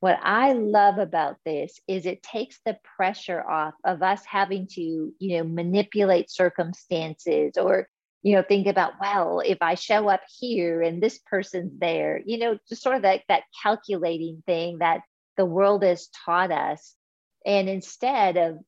What 0.00 0.18
I 0.22 0.52
love 0.52 0.98
about 0.98 1.36
this 1.44 1.80
is 1.88 2.06
it 2.06 2.22
takes 2.22 2.60
the 2.64 2.78
pressure 2.96 3.42
off 3.42 3.74
of 3.84 4.02
us 4.02 4.24
having 4.24 4.68
to, 4.72 4.80
you 4.80 5.38
know, 5.38 5.44
manipulate 5.44 6.30
circumstances 6.30 7.56
or, 7.56 7.88
you 8.22 8.36
know, 8.36 8.44
think 8.46 8.68
about, 8.68 8.92
well, 9.00 9.40
if 9.44 9.58
I 9.60 9.74
show 9.74 10.08
up 10.08 10.20
here 10.38 10.82
and 10.82 11.02
this 11.02 11.18
person's 11.18 11.72
there, 11.80 12.20
you 12.24 12.38
know, 12.38 12.58
just 12.68 12.82
sort 12.82 12.96
of 12.96 13.02
that, 13.02 13.22
that 13.28 13.42
calculating 13.62 14.42
thing 14.46 14.78
that 14.78 15.00
the 15.36 15.46
world 15.46 15.82
has 15.82 16.08
taught 16.24 16.52
us. 16.52 16.94
And 17.44 17.68
instead 17.68 18.36
of, 18.36 18.58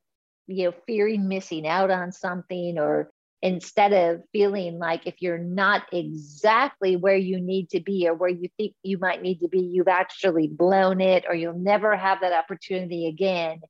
you 0.49 0.64
know, 0.64 0.75
fearing 0.87 1.28
missing 1.28 1.66
out 1.66 1.92
on 1.92 2.10
something 2.10 2.76
or 2.76 3.12
instead 3.42 3.92
of 3.92 4.23
feeling 4.32 4.78
like 4.78 5.06
if 5.06 5.16
you're 5.20 5.38
not 5.38 5.82
exactly 5.92 6.97
where 6.97 7.16
you 7.16 7.40
need 7.40 7.70
to 7.70 7.80
be 7.80 8.06
or 8.06 8.14
where 8.14 8.30
you 8.30 8.49
think 8.56 8.75
you 8.82 8.99
might 8.99 9.23
need 9.23 9.40
to 9.40 9.49
be, 9.49 9.61
you've 9.61 9.88
actually 9.88 10.47
blown 10.47 11.00
it 11.00 11.25
or 11.28 11.35
you'll 11.35 11.59
never 11.59 11.97
have 11.97 12.20
that 12.20 12.32
opportunity 12.32 13.06
again. 13.06 13.61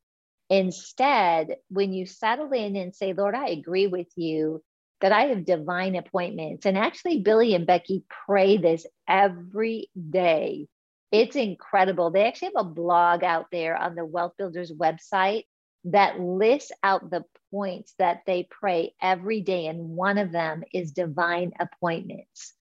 Instead, 0.49 1.57
when 1.69 1.93
you 1.93 2.07
settle 2.07 2.50
in 2.53 2.75
and 2.75 2.95
say, 2.95 3.12
Lord, 3.12 3.37
I 3.37 3.50
agree 3.50 3.87
with 3.87 4.09
you 4.17 4.61
that 5.00 5.12
I 5.12 5.27
have 5.27 5.45
divine 5.45 5.95
appointments. 5.95 6.67
And 6.67 6.77
actually, 6.77 7.21
Billy 7.21 7.55
and 7.55 7.67
Becky 7.67 8.05
pray 8.27 8.57
this 8.57 8.85
every 9.09 9.89
day. 10.11 10.67
It's 11.12 11.37
incredible. 11.37 12.11
They 12.11 12.27
actually 12.27 12.53
have 12.57 12.67
a 12.67 12.71
blog 12.71 13.25
out 13.25 13.47
there 13.53 13.77
on 13.77 13.95
the 13.95 14.05
Wealth 14.05 14.33
Builders 14.37 14.73
website 14.73 15.45
that 15.85 16.21
lists 16.21 16.73
out 16.83 17.11
the 17.11 17.25
points 17.50 17.95
that 17.99 18.23
they 18.26 18.47
pray 18.50 18.95
every 19.00 19.40
day. 19.40 19.66
And 19.66 19.90
one 19.90 20.19
of 20.19 20.33
them 20.33 20.62
is 20.73 20.92
divine 20.92 21.52
appointments. 21.59 22.54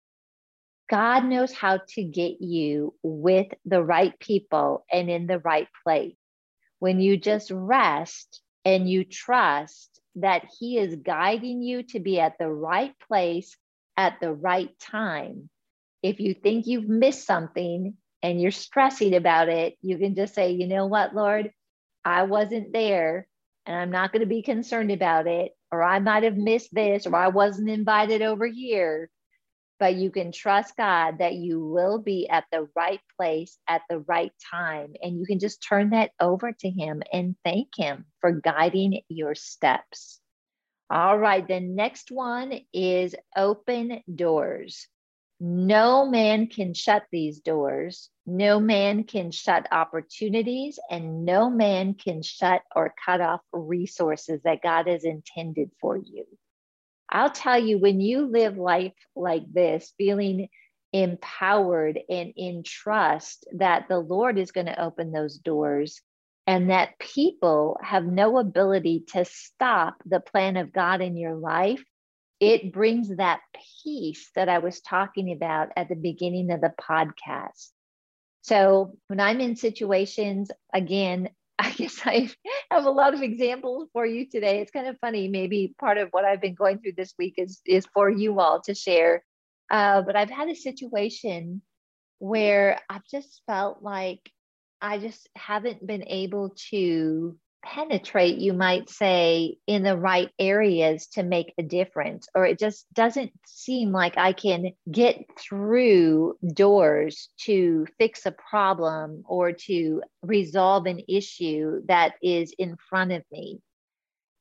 God 0.89 1.25
knows 1.25 1.53
how 1.53 1.79
to 1.89 2.03
get 2.03 2.41
you 2.41 2.95
with 3.03 3.47
the 3.65 3.83
right 3.83 4.17
people 4.19 4.85
and 4.91 5.09
in 5.09 5.27
the 5.27 5.39
right 5.39 5.67
place. 5.83 6.15
When 6.79 6.99
you 6.99 7.17
just 7.17 7.51
rest 7.51 8.41
and 8.65 8.89
you 8.89 9.03
trust 9.03 10.01
that 10.15 10.45
He 10.59 10.77
is 10.77 10.95
guiding 10.95 11.61
you 11.61 11.83
to 11.83 11.99
be 11.99 12.19
at 12.19 12.37
the 12.39 12.49
right 12.49 12.93
place 13.07 13.55
at 13.95 14.19
the 14.19 14.33
right 14.33 14.77
time. 14.79 15.49
If 16.01 16.19
you 16.19 16.33
think 16.33 16.65
you've 16.65 16.89
missed 16.89 17.25
something 17.25 17.95
and 18.23 18.41
you're 18.41 18.51
stressing 18.51 19.13
about 19.13 19.49
it, 19.49 19.77
you 19.81 19.97
can 19.97 20.15
just 20.15 20.33
say, 20.33 20.51
you 20.51 20.67
know 20.67 20.87
what, 20.87 21.13
Lord, 21.13 21.51
I 22.03 22.23
wasn't 22.23 22.73
there 22.73 23.27
and 23.69 23.77
I'm 23.77 23.91
not 23.91 24.11
going 24.11 24.21
to 24.21 24.25
be 24.25 24.41
concerned 24.41 24.91
about 24.91 25.27
it, 25.27 25.51
or 25.71 25.83
I 25.83 25.99
might 25.99 26.23
have 26.23 26.35
missed 26.35 26.73
this, 26.73 27.05
or 27.05 27.15
I 27.15 27.27
wasn't 27.27 27.69
invited 27.69 28.23
over 28.23 28.47
here. 28.47 29.11
But 29.79 29.93
you 29.93 30.09
can 30.09 30.31
trust 30.31 30.75
God 30.75 31.19
that 31.19 31.35
you 31.35 31.63
will 31.63 31.99
be 31.99 32.27
at 32.27 32.45
the 32.51 32.67
right 32.75 32.99
place 33.15 33.59
at 33.67 33.83
the 33.87 33.99
right 33.99 34.33
time. 34.49 34.93
And 35.03 35.19
you 35.19 35.25
can 35.27 35.37
just 35.37 35.63
turn 35.63 35.91
that 35.91 36.09
over 36.19 36.51
to 36.51 36.69
Him 36.69 37.03
and 37.13 37.35
thank 37.45 37.67
Him 37.77 38.05
for 38.21 38.31
guiding 38.31 39.01
your 39.07 39.35
steps. 39.35 40.19
All 40.89 41.19
right, 41.19 41.47
the 41.47 41.59
next 41.59 42.09
one 42.09 42.61
is 42.73 43.13
open 43.37 44.01
doors. 44.13 44.87
No 45.39 46.05
man 46.05 46.47
can 46.47 46.73
shut 46.73 47.05
these 47.11 47.39
doors. 47.39 48.09
No 48.25 48.59
man 48.59 49.05
can 49.05 49.31
shut 49.31 49.67
opportunities, 49.71 50.79
and 50.89 51.23
no 51.23 51.49
man 51.49 51.93
can 51.93 52.21
shut 52.21 52.61
or 52.75 52.93
cut 53.05 53.21
off 53.21 53.41
resources 53.53 54.41
that 54.43 54.61
God 54.61 54.87
has 54.87 55.05
intended 55.05 55.71
for 55.79 55.95
you. 55.97 56.25
I'll 57.09 57.31
tell 57.31 57.57
you, 57.57 57.79
when 57.79 58.01
you 58.01 58.27
live 58.27 58.57
life 58.57 58.93
like 59.15 59.51
this, 59.51 59.93
feeling 59.97 60.49
empowered 60.91 61.99
and 62.09 62.33
in 62.35 62.63
trust 62.63 63.45
that 63.53 63.87
the 63.87 63.99
Lord 63.99 64.37
is 64.37 64.51
going 64.51 64.67
to 64.67 64.81
open 64.81 65.11
those 65.11 65.37
doors 65.37 66.01
and 66.47 66.69
that 66.71 66.97
people 66.99 67.79
have 67.83 68.05
no 68.05 68.39
ability 68.39 69.05
to 69.09 69.23
stop 69.25 69.95
the 70.05 70.19
plan 70.19 70.57
of 70.57 70.73
God 70.73 71.01
in 71.01 71.15
your 71.15 71.35
life, 71.35 71.83
it 72.39 72.71
brings 72.71 73.15
that 73.17 73.41
peace 73.83 74.29
that 74.35 74.49
I 74.49 74.59
was 74.59 74.81
talking 74.81 75.31
about 75.31 75.69
at 75.75 75.89
the 75.89 75.95
beginning 75.95 76.51
of 76.51 76.61
the 76.61 76.73
podcast. 76.81 77.69
So 78.41 78.93
when 79.07 79.19
I'm 79.19 79.41
in 79.41 79.55
situations, 79.55 80.49
again, 80.73 81.29
I 81.59 81.71
guess 81.71 81.99
I 82.05 82.29
have 82.71 82.85
a 82.85 82.91
lot 82.91 83.13
of 83.13 83.21
examples 83.21 83.89
for 83.91 84.05
you 84.05 84.29
today. 84.29 84.61
It's 84.61 84.71
kind 84.71 84.87
of 84.87 84.97
funny. 85.01 85.27
Maybe 85.27 85.75
part 85.77 85.97
of 85.97 86.07
what 86.11 86.23
I've 86.23 86.39
been 86.39 86.55
going 86.55 86.79
through 86.79 86.93
this 86.95 87.13
week 87.19 87.33
is 87.37 87.59
is 87.65 87.85
for 87.93 88.09
you 88.09 88.39
all 88.39 88.61
to 88.61 88.73
share. 88.73 89.25
Uh, 89.69 90.01
but 90.01 90.15
I've 90.15 90.29
had 90.29 90.47
a 90.47 90.55
situation 90.55 91.61
where 92.19 92.79
I've 92.89 93.05
just 93.11 93.41
felt 93.45 93.83
like 93.83 94.31
I 94.81 94.99
just 94.99 95.27
haven't 95.35 95.85
been 95.85 96.05
able 96.07 96.55
to 96.69 97.37
penetrate, 97.63 98.37
you 98.37 98.53
might 98.53 98.89
say, 98.89 99.57
in 99.67 99.83
the 99.83 99.97
right 99.97 100.29
areas 100.39 101.07
to 101.07 101.23
make 101.23 101.53
a 101.57 101.63
difference, 101.63 102.27
or 102.33 102.45
it 102.45 102.59
just 102.59 102.85
doesn't 102.93 103.31
seem 103.45 103.91
like 103.91 104.17
I 104.17 104.33
can 104.33 104.71
get 104.89 105.25
through 105.37 106.37
doors 106.53 107.29
to 107.41 107.85
fix 107.97 108.25
a 108.25 108.31
problem 108.31 109.23
or 109.27 109.51
to 109.67 110.01
resolve 110.21 110.85
an 110.85 111.01
issue 111.07 111.81
that 111.87 112.13
is 112.21 112.53
in 112.57 112.77
front 112.89 113.11
of 113.11 113.23
me. 113.31 113.59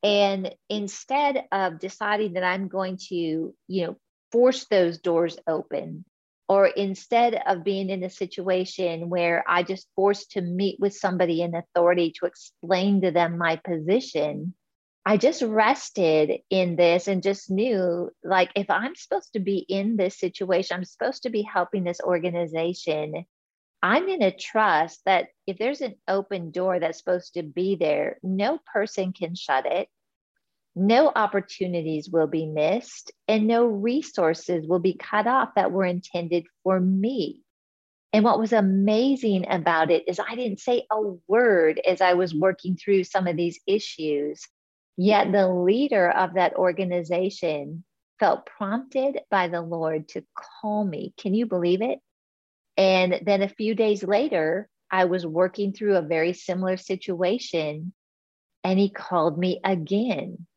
And 0.01 0.55
instead 0.69 1.43
of 1.51 1.79
deciding 1.79 2.33
that 2.33 2.43
I'm 2.43 2.67
going 2.67 2.97
to, 3.09 3.15
you 3.67 3.85
know, 3.85 3.97
force 4.31 4.65
those 4.65 4.99
doors 4.99 5.37
open, 5.47 6.05
or 6.49 6.65
instead 6.65 7.39
of 7.45 7.63
being 7.63 7.91
in 7.91 8.03
a 8.03 8.09
situation 8.09 9.07
where 9.07 9.45
I 9.47 9.61
just 9.61 9.87
forced 9.95 10.31
to 10.31 10.41
meet 10.41 10.79
with 10.79 10.95
somebody 10.95 11.43
in 11.43 11.53
authority 11.53 12.11
to 12.19 12.25
explain 12.25 13.01
to 13.01 13.11
them 13.11 13.37
my 13.37 13.57
position, 13.57 14.55
I 15.05 15.17
just 15.17 15.43
rested 15.43 16.39
in 16.49 16.75
this 16.75 17.07
and 17.07 17.21
just 17.21 17.51
knew 17.51 18.09
like 18.23 18.49
if 18.55 18.69
I'm 18.71 18.95
supposed 18.95 19.33
to 19.33 19.39
be 19.39 19.59
in 19.59 19.95
this 19.95 20.17
situation, 20.17 20.75
I'm 20.75 20.85
supposed 20.85 21.23
to 21.23 21.29
be 21.29 21.43
helping 21.43 21.83
this 21.83 22.01
organization. 22.01 23.25
I'm 23.83 24.07
going 24.07 24.21
to 24.21 24.35
trust 24.35 25.01
that 25.05 25.27
if 25.45 25.57
there's 25.59 25.81
an 25.81 25.95
open 26.07 26.49
door 26.49 26.79
that's 26.79 26.97
supposed 26.97 27.35
to 27.35 27.43
be 27.43 27.75
there, 27.75 28.17
no 28.23 28.59
person 28.73 29.13
can 29.13 29.35
shut 29.35 29.67
it 29.67 29.87
no 30.79 31.11
opportunities 31.15 32.09
will 32.09 32.27
be 32.27 32.45
missed 32.45 33.11
and 33.27 33.47
no 33.47 33.65
resources 33.65 34.65
will 34.67 34.79
be 34.79 34.93
cut 34.93 35.27
off 35.27 35.49
that 35.55 35.71
were 35.71 35.85
intended 35.85 36.45
for 36.63 36.79
me. 36.79 37.41
And 38.13 38.23
what 38.23 38.39
was 38.39 38.53
amazing 38.53 39.45
about 39.49 39.91
it 39.91 40.05
is 40.07 40.19
I 40.19 40.35
didn't 40.35 40.61
say 40.61 40.85
a 40.89 41.01
word 41.27 41.79
as 41.85 42.01
I 42.01 42.13
was 42.13 42.33
working 42.33 42.75
through 42.75 43.03
some 43.03 43.27
of 43.27 43.35
these 43.35 43.59
issues. 43.67 44.47
Yet 44.97 45.31
the 45.31 45.47
leader 45.47 46.09
of 46.09 46.33
that 46.33 46.55
organization 46.55 47.83
felt 48.19 48.45
prompted 48.45 49.19
by 49.29 49.47
the 49.47 49.61
Lord 49.61 50.09
to 50.09 50.23
call 50.35 50.83
me. 50.83 51.13
Can 51.17 51.33
you 51.33 51.45
believe 51.45 51.81
it? 51.81 51.99
And 52.77 53.21
then 53.23 53.41
a 53.41 53.49
few 53.49 53.75
days 53.75 54.03
later, 54.03 54.67
I 54.91 55.05
was 55.05 55.25
working 55.25 55.73
through 55.73 55.97
a 55.97 56.01
very 56.01 56.33
similar 56.33 56.77
situation 56.77 57.93
and 58.63 58.79
he 58.79 58.89
called 58.89 59.37
me 59.37 59.59
again 59.63 60.47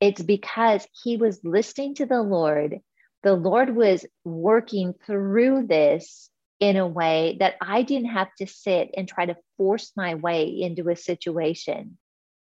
it's 0.00 0.22
because 0.22 0.86
he 1.02 1.16
was 1.16 1.40
listening 1.44 1.94
to 1.96 2.06
the 2.06 2.22
Lord. 2.22 2.80
The 3.22 3.34
Lord 3.34 3.74
was 3.74 4.04
working 4.24 4.94
through 5.06 5.66
this 5.66 6.30
in 6.60 6.76
a 6.76 6.86
way 6.86 7.36
that 7.40 7.54
I 7.60 7.82
didn't 7.82 8.10
have 8.10 8.28
to 8.38 8.46
sit 8.46 8.90
and 8.96 9.08
try 9.08 9.26
to 9.26 9.36
force 9.56 9.92
my 9.96 10.14
way 10.14 10.48
into 10.48 10.88
a 10.88 10.96
situation. 10.96 11.98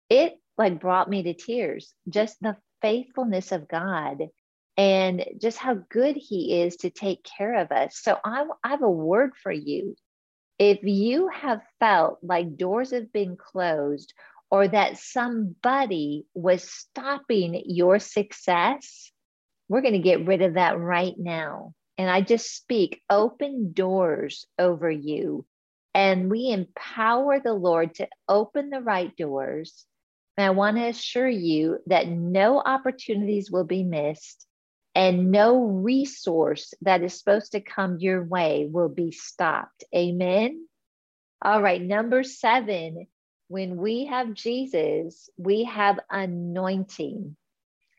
It 0.09 0.35
like 0.57 0.79
brought 0.79 1.09
me 1.09 1.23
to 1.23 1.33
tears, 1.33 1.93
just 2.09 2.37
the 2.41 2.57
faithfulness 2.81 3.51
of 3.51 3.67
God 3.67 4.29
and 4.77 5.25
just 5.39 5.57
how 5.57 5.75
good 5.89 6.15
he 6.15 6.61
is 6.61 6.77
to 6.77 6.89
take 6.89 7.23
care 7.23 7.61
of 7.61 7.71
us. 7.71 7.97
So 7.97 8.17
I, 8.23 8.45
I 8.63 8.69
have 8.69 8.81
a 8.81 8.89
word 8.89 9.31
for 9.41 9.51
you. 9.51 9.95
If 10.57 10.83
you 10.83 11.27
have 11.27 11.61
felt 11.79 12.19
like 12.21 12.57
doors 12.57 12.91
have 12.91 13.11
been 13.11 13.35
closed 13.35 14.13
or 14.51 14.67
that 14.67 14.97
somebody 14.97 16.25
was 16.33 16.69
stopping 16.69 17.63
your 17.65 17.99
success, 17.99 19.11
we're 19.69 19.81
going 19.81 19.93
to 19.93 19.99
get 19.99 20.27
rid 20.27 20.41
of 20.41 20.55
that 20.55 20.77
right 20.77 21.15
now. 21.17 21.73
And 21.97 22.09
I 22.09 22.21
just 22.21 22.53
speak 22.53 23.01
open 23.09 23.71
doors 23.71 24.45
over 24.59 24.91
you. 24.91 25.45
And 25.93 26.29
we 26.29 26.49
empower 26.49 27.39
the 27.39 27.53
Lord 27.53 27.95
to 27.95 28.07
open 28.27 28.69
the 28.69 28.81
right 28.81 29.15
doors. 29.15 29.85
And 30.37 30.45
I 30.45 30.49
want 30.49 30.77
to 30.77 30.87
assure 30.87 31.29
you 31.29 31.79
that 31.87 32.07
no 32.07 32.59
opportunities 32.59 33.49
will 33.49 33.65
be 33.65 33.83
missed 33.83 34.45
and 34.95 35.31
no 35.31 35.63
resource 35.63 36.73
that 36.81 37.01
is 37.01 37.17
supposed 37.17 37.53
to 37.53 37.61
come 37.61 37.97
your 37.99 38.23
way 38.23 38.67
will 38.69 38.89
be 38.89 39.11
stopped. 39.11 39.85
Amen. 39.95 40.67
All 41.41 41.61
right, 41.61 41.81
number 41.81 42.23
seven 42.23 43.07
When 43.51 43.75
we 43.75 44.05
have 44.05 44.33
Jesus, 44.33 45.29
we 45.37 45.65
have 45.65 45.99
anointing. 46.09 47.35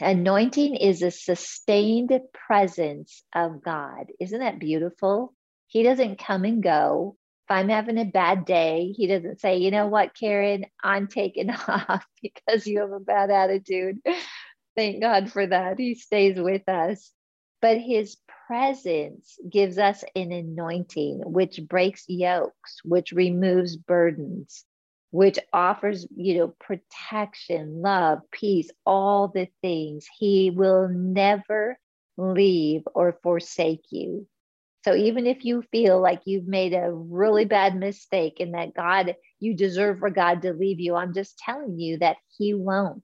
Anointing 0.00 0.76
is 0.76 1.02
a 1.02 1.10
sustained 1.10 2.18
presence 2.32 3.22
of 3.34 3.62
God. 3.62 4.06
Isn't 4.18 4.40
that 4.40 4.58
beautiful? 4.58 5.34
He 5.66 5.82
doesn't 5.82 6.18
come 6.20 6.44
and 6.46 6.62
go. 6.62 7.18
If 7.46 7.54
I'm 7.54 7.68
having 7.68 7.98
a 7.98 8.06
bad 8.06 8.46
day, 8.46 8.94
he 8.96 9.06
doesn't 9.06 9.40
say, 9.42 9.58
you 9.58 9.70
know 9.70 9.88
what, 9.88 10.16
Karen, 10.18 10.64
I'm 10.82 11.06
taking 11.06 11.50
off 11.68 12.06
because 12.22 12.66
you 12.66 12.80
have 12.80 12.92
a 12.92 13.00
bad 13.00 13.30
attitude. 13.30 13.98
Thank 14.74 15.02
God 15.02 15.30
for 15.30 15.46
that. 15.46 15.78
He 15.78 15.96
stays 15.96 16.40
with 16.40 16.66
us. 16.66 17.12
But 17.60 17.76
his 17.76 18.16
presence 18.46 19.36
gives 19.50 19.76
us 19.76 20.02
an 20.16 20.32
anointing 20.32 21.20
which 21.26 21.60
breaks 21.68 22.04
yokes, 22.08 22.80
which 22.84 23.12
removes 23.12 23.76
burdens, 23.76 24.64
which 25.12 25.38
offers, 25.52 26.06
you 26.16 26.38
know, 26.38 26.54
protection, 26.58 27.82
love, 27.82 28.20
peace, 28.32 28.70
all 28.86 29.28
the 29.28 29.46
things. 29.60 30.06
He 30.18 30.50
will 30.50 30.88
never 30.88 31.78
leave 32.16 32.82
or 32.94 33.18
forsake 33.22 33.84
you. 33.90 34.26
So 34.84 34.94
even 34.94 35.26
if 35.26 35.44
you 35.44 35.62
feel 35.70 36.00
like 36.00 36.22
you've 36.24 36.48
made 36.48 36.72
a 36.72 36.90
really 36.90 37.44
bad 37.44 37.76
mistake 37.76 38.38
and 38.40 38.54
that 38.54 38.74
God, 38.74 39.14
you 39.38 39.54
deserve 39.54 39.98
for 40.00 40.10
God 40.10 40.42
to 40.42 40.54
leave 40.54 40.80
you, 40.80 40.96
I'm 40.96 41.14
just 41.14 41.38
telling 41.38 41.78
you 41.78 41.98
that 41.98 42.16
He 42.36 42.54
won't. 42.54 43.02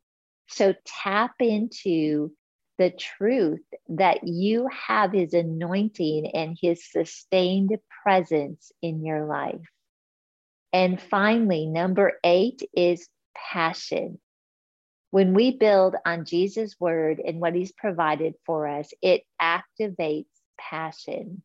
So 0.49 0.75
tap 0.87 1.35
into 1.41 2.33
the 2.79 2.91
truth 2.91 3.61
that 3.91 4.27
you 4.27 4.67
have 4.89 5.13
His 5.13 5.35
anointing 5.35 6.31
and 6.35 6.57
His 6.61 6.91
sustained 6.91 7.77
presence 8.03 8.73
in 8.81 9.05
your 9.05 9.27
life. 9.27 9.61
And 10.73 11.01
finally, 11.01 11.67
number 11.67 12.19
eight 12.25 12.63
is 12.75 13.09
passion. 13.35 14.19
When 15.11 15.33
we 15.33 15.57
build 15.57 15.97
on 16.05 16.27
Jesus' 16.27 16.77
word 16.79 17.21
and 17.25 17.41
what 17.41 17.55
He's 17.55 17.73
provided 17.73 18.35
for 18.45 18.67
us, 18.67 18.91
it 19.01 19.23
activates 19.41 20.27
passion 20.59 21.43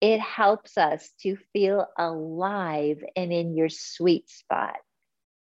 it 0.00 0.20
helps 0.20 0.78
us 0.78 1.10
to 1.20 1.36
feel 1.52 1.86
alive 1.98 3.02
and 3.16 3.32
in 3.32 3.54
your 3.54 3.68
sweet 3.68 4.28
spot. 4.30 4.76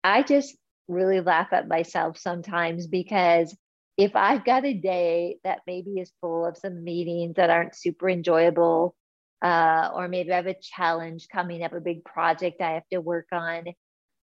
I 0.03 0.23
just 0.23 0.57
really 0.89 1.21
laugh 1.21 1.49
at 1.53 1.69
myself 1.69 2.17
sometimes 2.17 2.87
because 2.87 3.55
if 3.99 4.15
I've 4.15 4.45
got 4.45 4.65
a 4.65 4.73
day 4.73 5.39
that 5.45 5.61
maybe 5.67 6.01
is 6.01 6.13
full 6.21 6.47
of 6.47 6.57
some 6.57 6.85
meetings 6.85 7.37
that 7.37 7.51
aren't 7.51 7.77
super 7.77 8.09
enjoyable, 8.09 8.95
uh, 9.43 9.91
or 9.95 10.09
maybe 10.09 10.33
I 10.33 10.37
have 10.37 10.47
a 10.47 10.55
challenge 10.61 11.29
coming 11.33 11.63
up, 11.63 11.73
a 11.73 11.81
big 11.81 12.05
project 12.05 12.61
I 12.61 12.73
have 12.73 12.89
to 12.93 13.01
work 13.01 13.29
on. 13.33 13.65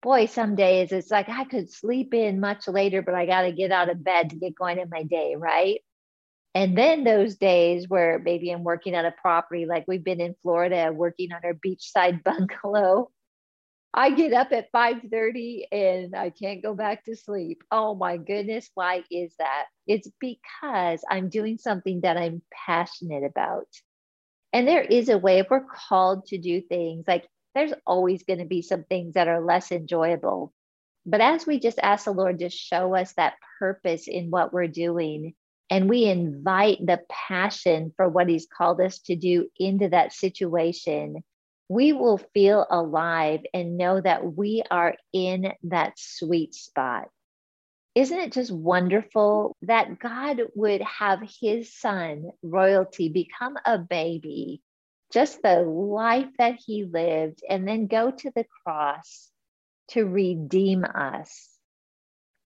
Boy, 0.02 0.26
some 0.26 0.56
days 0.56 0.90
it's 0.92 1.10
like 1.10 1.28
I 1.28 1.44
could 1.44 1.70
sleep 1.70 2.12
in 2.14 2.40
much 2.40 2.66
later, 2.66 3.02
but 3.02 3.14
I 3.14 3.26
got 3.26 3.42
to 3.42 3.52
get 3.52 3.70
out 3.70 3.90
of 3.90 4.02
bed 4.02 4.30
to 4.30 4.36
get 4.36 4.54
going 4.54 4.78
in 4.78 4.88
my 4.90 5.04
day, 5.04 5.36
right? 5.36 5.80
And 6.54 6.76
then 6.76 7.04
those 7.04 7.36
days 7.36 7.88
where 7.88 8.18
maybe 8.18 8.50
I'm 8.50 8.64
working 8.64 8.94
on 8.94 9.06
a 9.06 9.12
property, 9.12 9.64
like 9.64 9.84
we've 9.88 10.04
been 10.04 10.20
in 10.20 10.34
Florida 10.42 10.92
working 10.92 11.32
on 11.32 11.40
our 11.44 11.54
beachside 11.54 12.22
bungalow. 12.24 13.10
I 13.94 14.10
get 14.10 14.32
up 14.32 14.52
at 14.52 14.72
5:30 14.72 15.66
and 15.70 16.16
I 16.16 16.30
can't 16.30 16.62
go 16.62 16.74
back 16.74 17.04
to 17.04 17.16
sleep. 17.16 17.62
Oh 17.70 17.94
my 17.94 18.16
goodness, 18.16 18.70
why 18.74 19.04
is 19.10 19.34
that? 19.38 19.66
It's 19.86 20.08
because 20.18 21.04
I'm 21.10 21.28
doing 21.28 21.58
something 21.58 22.00
that 22.00 22.16
I'm 22.16 22.42
passionate 22.66 23.24
about. 23.24 23.68
And 24.52 24.68
there 24.68 24.82
is 24.82 25.08
a 25.08 25.18
way 25.18 25.38
if 25.38 25.48
we're 25.50 25.64
called 25.64 26.26
to 26.26 26.38
do 26.38 26.60
things, 26.60 27.04
like 27.06 27.26
there's 27.54 27.72
always 27.86 28.22
going 28.24 28.40
to 28.40 28.44
be 28.44 28.62
some 28.62 28.84
things 28.84 29.14
that 29.14 29.28
are 29.28 29.44
less 29.44 29.72
enjoyable. 29.72 30.52
But 31.04 31.20
as 31.20 31.46
we 31.46 31.58
just 31.58 31.78
ask 31.78 32.04
the 32.04 32.12
Lord 32.12 32.38
to 32.38 32.48
show 32.48 32.94
us 32.94 33.12
that 33.14 33.34
purpose 33.58 34.08
in 34.08 34.30
what 34.30 34.52
we're 34.52 34.68
doing, 34.68 35.34
and 35.70 35.88
we 35.88 36.04
invite 36.04 36.78
the 36.84 37.00
passion 37.08 37.92
for 37.96 38.08
what 38.08 38.28
he's 38.28 38.46
called 38.46 38.80
us 38.80 38.98
to 39.00 39.16
do 39.16 39.48
into 39.58 39.88
that 39.88 40.12
situation, 40.12 41.24
we 41.68 41.92
will 41.92 42.18
feel 42.34 42.66
alive 42.70 43.40
and 43.54 43.78
know 43.78 44.00
that 44.00 44.36
we 44.36 44.62
are 44.70 44.94
in 45.12 45.52
that 45.64 45.94
sweet 45.96 46.54
spot. 46.54 47.08
Isn't 47.94 48.18
it 48.18 48.32
just 48.32 48.50
wonderful 48.50 49.56
that 49.62 49.98
God 49.98 50.40
would 50.54 50.80
have 50.82 51.20
his 51.40 51.74
son, 51.74 52.30
royalty, 52.42 53.08
become 53.08 53.56
a 53.66 53.78
baby, 53.78 54.62
just 55.12 55.42
the 55.42 55.60
life 55.60 56.28
that 56.38 56.58
he 56.64 56.84
lived, 56.84 57.42
and 57.48 57.68
then 57.68 57.86
go 57.86 58.10
to 58.10 58.32
the 58.34 58.46
cross 58.64 59.30
to 59.88 60.04
redeem 60.04 60.84
us? 60.84 61.52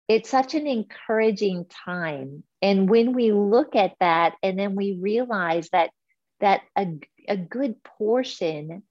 it's 0.09 0.29
such 0.29 0.55
an 0.55 0.67
encouraging 0.67 1.65
time. 1.87 2.43
And 2.61 2.89
when 2.89 3.15
we 3.15 3.33
look 3.33 3.75
at 3.75 3.95
that 4.01 4.35
and 4.43 4.59
then 4.59 4.75
we 4.75 4.99
realize 5.01 5.69
that 5.71 5.91
that 6.41 6.63
a, 6.77 6.87
a 7.29 7.37
good 7.37 7.83
portion 7.83 8.83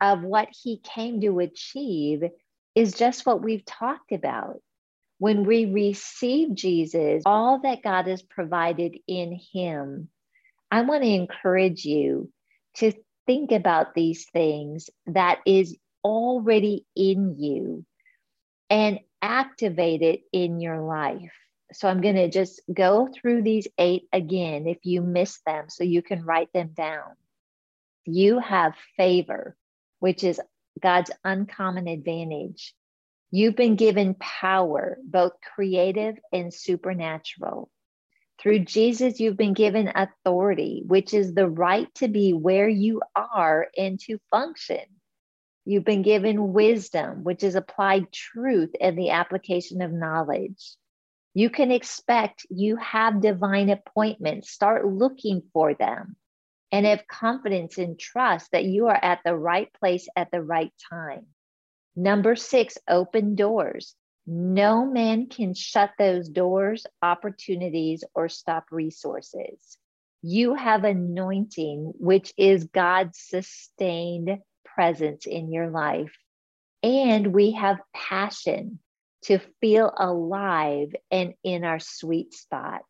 of 0.00 0.22
what 0.22 0.48
he 0.62 0.78
came 0.78 1.20
to 1.22 1.40
achieve 1.40 2.22
is 2.74 2.94
just 2.94 3.26
what 3.26 3.42
we've 3.42 3.64
talked 3.64 4.12
about. 4.12 4.60
When 5.18 5.44
we 5.44 5.66
receive 5.66 6.54
Jesus, 6.54 7.22
all 7.26 7.60
that 7.62 7.82
God 7.82 8.06
has 8.06 8.22
provided 8.22 8.96
in 9.06 9.38
him, 9.52 10.08
I 10.70 10.82
want 10.82 11.02
to 11.02 11.08
encourage 11.08 11.84
you 11.84 12.30
to 12.76 12.92
think 13.26 13.50
about 13.50 13.94
these 13.94 14.26
things 14.32 14.90
that 15.06 15.40
is 15.44 15.76
already 16.04 16.86
in 16.94 17.36
you 17.38 17.84
and 18.70 19.00
activate 19.22 20.02
it 20.02 20.22
in 20.32 20.60
your 20.60 20.80
life. 20.80 21.32
So 21.72 21.88
I'm 21.88 22.00
going 22.00 22.14
to 22.14 22.30
just 22.30 22.62
go 22.72 23.08
through 23.12 23.42
these 23.42 23.66
eight 23.76 24.04
again 24.12 24.66
if 24.66 24.78
you 24.84 25.02
miss 25.02 25.40
them 25.46 25.66
so 25.68 25.84
you 25.84 26.02
can 26.02 26.24
write 26.24 26.52
them 26.52 26.70
down. 26.74 27.16
You 28.04 28.38
have 28.38 28.74
favor, 28.96 29.56
which 29.98 30.24
is 30.24 30.40
God's 30.80 31.10
uncommon 31.24 31.88
advantage. 31.88 32.74
You've 33.30 33.56
been 33.56 33.76
given 33.76 34.14
power, 34.14 34.98
both 35.04 35.32
creative 35.54 36.16
and 36.32 36.52
supernatural. 36.52 37.70
Through 38.40 38.60
Jesus, 38.60 39.20
you've 39.20 39.36
been 39.36 39.52
given 39.52 39.92
authority, 39.94 40.82
which 40.86 41.12
is 41.12 41.34
the 41.34 41.48
right 41.48 41.92
to 41.96 42.08
be 42.08 42.32
where 42.32 42.68
you 42.68 43.02
are 43.14 43.68
and 43.76 44.00
to 44.00 44.18
function. 44.30 44.80
You've 45.64 45.84
been 45.84 46.02
given 46.02 46.54
wisdom, 46.54 47.24
which 47.24 47.42
is 47.42 47.54
applied 47.54 48.10
truth 48.12 48.70
and 48.80 48.96
the 48.96 49.10
application 49.10 49.82
of 49.82 49.92
knowledge. 49.92 50.76
You 51.34 51.50
can 51.50 51.70
expect 51.70 52.46
you 52.48 52.76
have 52.76 53.20
divine 53.20 53.68
appointments. 53.68 54.50
Start 54.50 54.86
looking 54.86 55.42
for 55.52 55.74
them 55.74 56.16
and 56.72 56.86
have 56.86 57.06
confidence 57.06 57.76
and 57.76 57.98
trust 57.98 58.52
that 58.52 58.64
you 58.64 58.86
are 58.86 58.98
at 59.04 59.20
the 59.24 59.36
right 59.36 59.68
place 59.78 60.08
at 60.16 60.30
the 60.30 60.42
right 60.42 60.72
time. 60.88 61.26
Number 61.98 62.36
six, 62.36 62.78
open 62.88 63.34
doors. 63.34 63.96
No 64.24 64.86
man 64.86 65.26
can 65.26 65.52
shut 65.52 65.90
those 65.98 66.28
doors, 66.28 66.86
opportunities, 67.02 68.04
or 68.14 68.28
stop 68.28 68.66
resources. 68.70 69.76
You 70.22 70.54
have 70.54 70.84
anointing, 70.84 71.94
which 71.98 72.32
is 72.36 72.66
God's 72.66 73.18
sustained 73.18 74.38
presence 74.64 75.26
in 75.26 75.50
your 75.50 75.70
life. 75.70 76.16
And 76.84 77.34
we 77.34 77.50
have 77.52 77.80
passion 77.92 78.78
to 79.22 79.40
feel 79.60 79.92
alive 79.98 80.94
and 81.10 81.34
in 81.42 81.64
our 81.64 81.80
sweet 81.80 82.32
spot. 82.32 82.82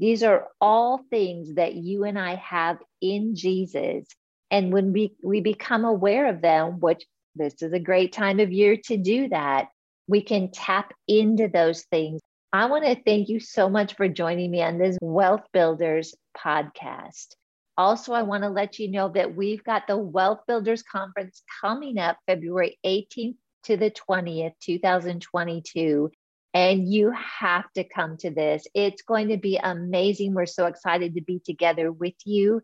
These 0.00 0.24
are 0.24 0.48
all 0.60 1.02
things 1.08 1.54
that 1.54 1.74
you 1.74 2.02
and 2.02 2.18
I 2.18 2.34
have 2.34 2.78
in 3.00 3.36
Jesus. 3.36 4.08
And 4.50 4.72
when 4.72 4.92
we, 4.92 5.12
we 5.22 5.40
become 5.40 5.84
aware 5.84 6.28
of 6.28 6.40
them, 6.40 6.80
which 6.80 7.06
this 7.36 7.62
is 7.62 7.72
a 7.72 7.78
great 7.78 8.12
time 8.12 8.40
of 8.40 8.52
year 8.52 8.76
to 8.86 8.96
do 8.96 9.28
that, 9.28 9.68
we 10.08 10.22
can 10.22 10.50
tap 10.50 10.92
into 11.08 11.48
those 11.48 11.82
things. 11.84 12.20
I 12.52 12.66
want 12.66 12.84
to 12.84 12.96
thank 13.04 13.28
you 13.28 13.40
so 13.40 13.68
much 13.68 13.94
for 13.94 14.08
joining 14.08 14.50
me 14.50 14.62
on 14.62 14.78
this 14.78 14.96
Wealth 15.02 15.44
Builders 15.52 16.14
podcast. 16.36 17.34
Also, 17.76 18.12
I 18.12 18.22
want 18.22 18.42
to 18.44 18.48
let 18.48 18.78
you 18.78 18.90
know 18.90 19.10
that 19.10 19.36
we've 19.36 19.62
got 19.62 19.86
the 19.86 19.98
Wealth 19.98 20.40
Builders 20.46 20.82
Conference 20.82 21.42
coming 21.60 21.98
up 21.98 22.16
February 22.26 22.78
18th 22.86 23.36
to 23.64 23.76
the 23.76 23.90
20th, 23.90 24.52
2022. 24.62 26.10
And 26.54 26.90
you 26.90 27.10
have 27.10 27.70
to 27.74 27.84
come 27.84 28.16
to 28.18 28.30
this. 28.30 28.66
It's 28.72 29.02
going 29.02 29.28
to 29.28 29.36
be 29.36 29.58
amazing. 29.62 30.32
We're 30.32 30.46
so 30.46 30.64
excited 30.66 31.14
to 31.14 31.20
be 31.20 31.40
together 31.44 31.92
with 31.92 32.14
you. 32.24 32.62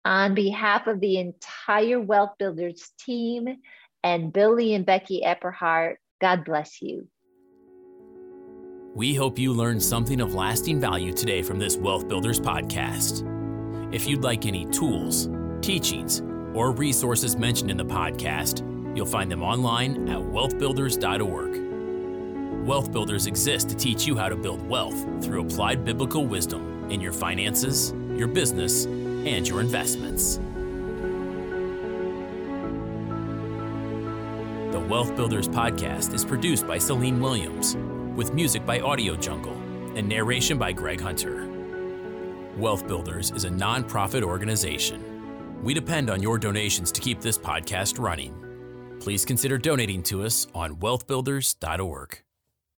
On 0.04 0.34
behalf 0.34 0.86
of 0.86 1.00
the 1.00 1.18
entire 1.18 2.00
Wealth 2.00 2.34
Builders 2.38 2.90
team 3.00 3.48
and 4.04 4.32
Billy 4.32 4.74
and 4.74 4.86
Becky 4.86 5.22
Epperhart, 5.24 5.96
God 6.20 6.44
bless 6.44 6.80
you. 6.80 7.08
We 8.94 9.14
hope 9.14 9.38
you 9.38 9.52
learned 9.52 9.82
something 9.82 10.22
of 10.22 10.34
lasting 10.34 10.80
value 10.80 11.12
today 11.12 11.42
from 11.42 11.58
this 11.58 11.76
Wealth 11.76 12.08
Builders 12.08 12.40
podcast. 12.40 13.24
If 13.92 14.08
you'd 14.08 14.22
like 14.22 14.46
any 14.46 14.64
tools, 14.66 15.28
teachings, 15.60 16.22
or 16.54 16.72
resources 16.72 17.36
mentioned 17.36 17.70
in 17.70 17.76
the 17.76 17.84
podcast, 17.84 18.62
you'll 18.96 19.06
find 19.06 19.30
them 19.30 19.42
online 19.42 20.08
at 20.08 20.18
wealthbuilders.org. 20.18 22.66
Wealth 22.66 22.90
Builders 22.90 23.26
exists 23.26 23.72
to 23.72 23.76
teach 23.76 24.06
you 24.06 24.16
how 24.16 24.28
to 24.28 24.34
build 24.34 24.66
wealth 24.68 25.24
through 25.24 25.42
applied 25.42 25.84
biblical 25.84 26.26
wisdom 26.26 26.90
in 26.90 27.00
your 27.00 27.12
finances, 27.12 27.92
your 28.16 28.26
business, 28.26 28.86
and 28.86 29.46
your 29.46 29.60
investments. 29.60 30.38
The 34.72 34.80
Wealth 34.80 35.14
Builders 35.14 35.48
podcast 35.48 36.12
is 36.12 36.24
produced 36.24 36.66
by 36.66 36.78
Celine 36.78 37.20
Williams 37.20 37.76
with 38.16 38.34
music 38.34 38.66
by 38.66 38.80
Audio 38.80 39.14
Jungle 39.14 39.54
and 39.94 40.08
narration 40.08 40.58
by 40.58 40.72
Greg 40.72 41.00
Hunter. 41.00 41.48
Wealth 42.56 42.86
Builders 42.88 43.30
is 43.30 43.44
a 43.44 43.50
nonprofit 43.50 44.22
organization. 44.22 45.62
We 45.62 45.72
depend 45.72 46.10
on 46.10 46.22
your 46.22 46.38
donations 46.38 46.90
to 46.92 47.00
keep 47.00 47.20
this 47.20 47.38
podcast 47.38 47.98
running. 47.98 48.45
Please 49.00 49.24
consider 49.24 49.58
donating 49.58 50.02
to 50.04 50.24
us 50.24 50.46
on 50.54 50.76
wealthbuilders.org. 50.76 52.25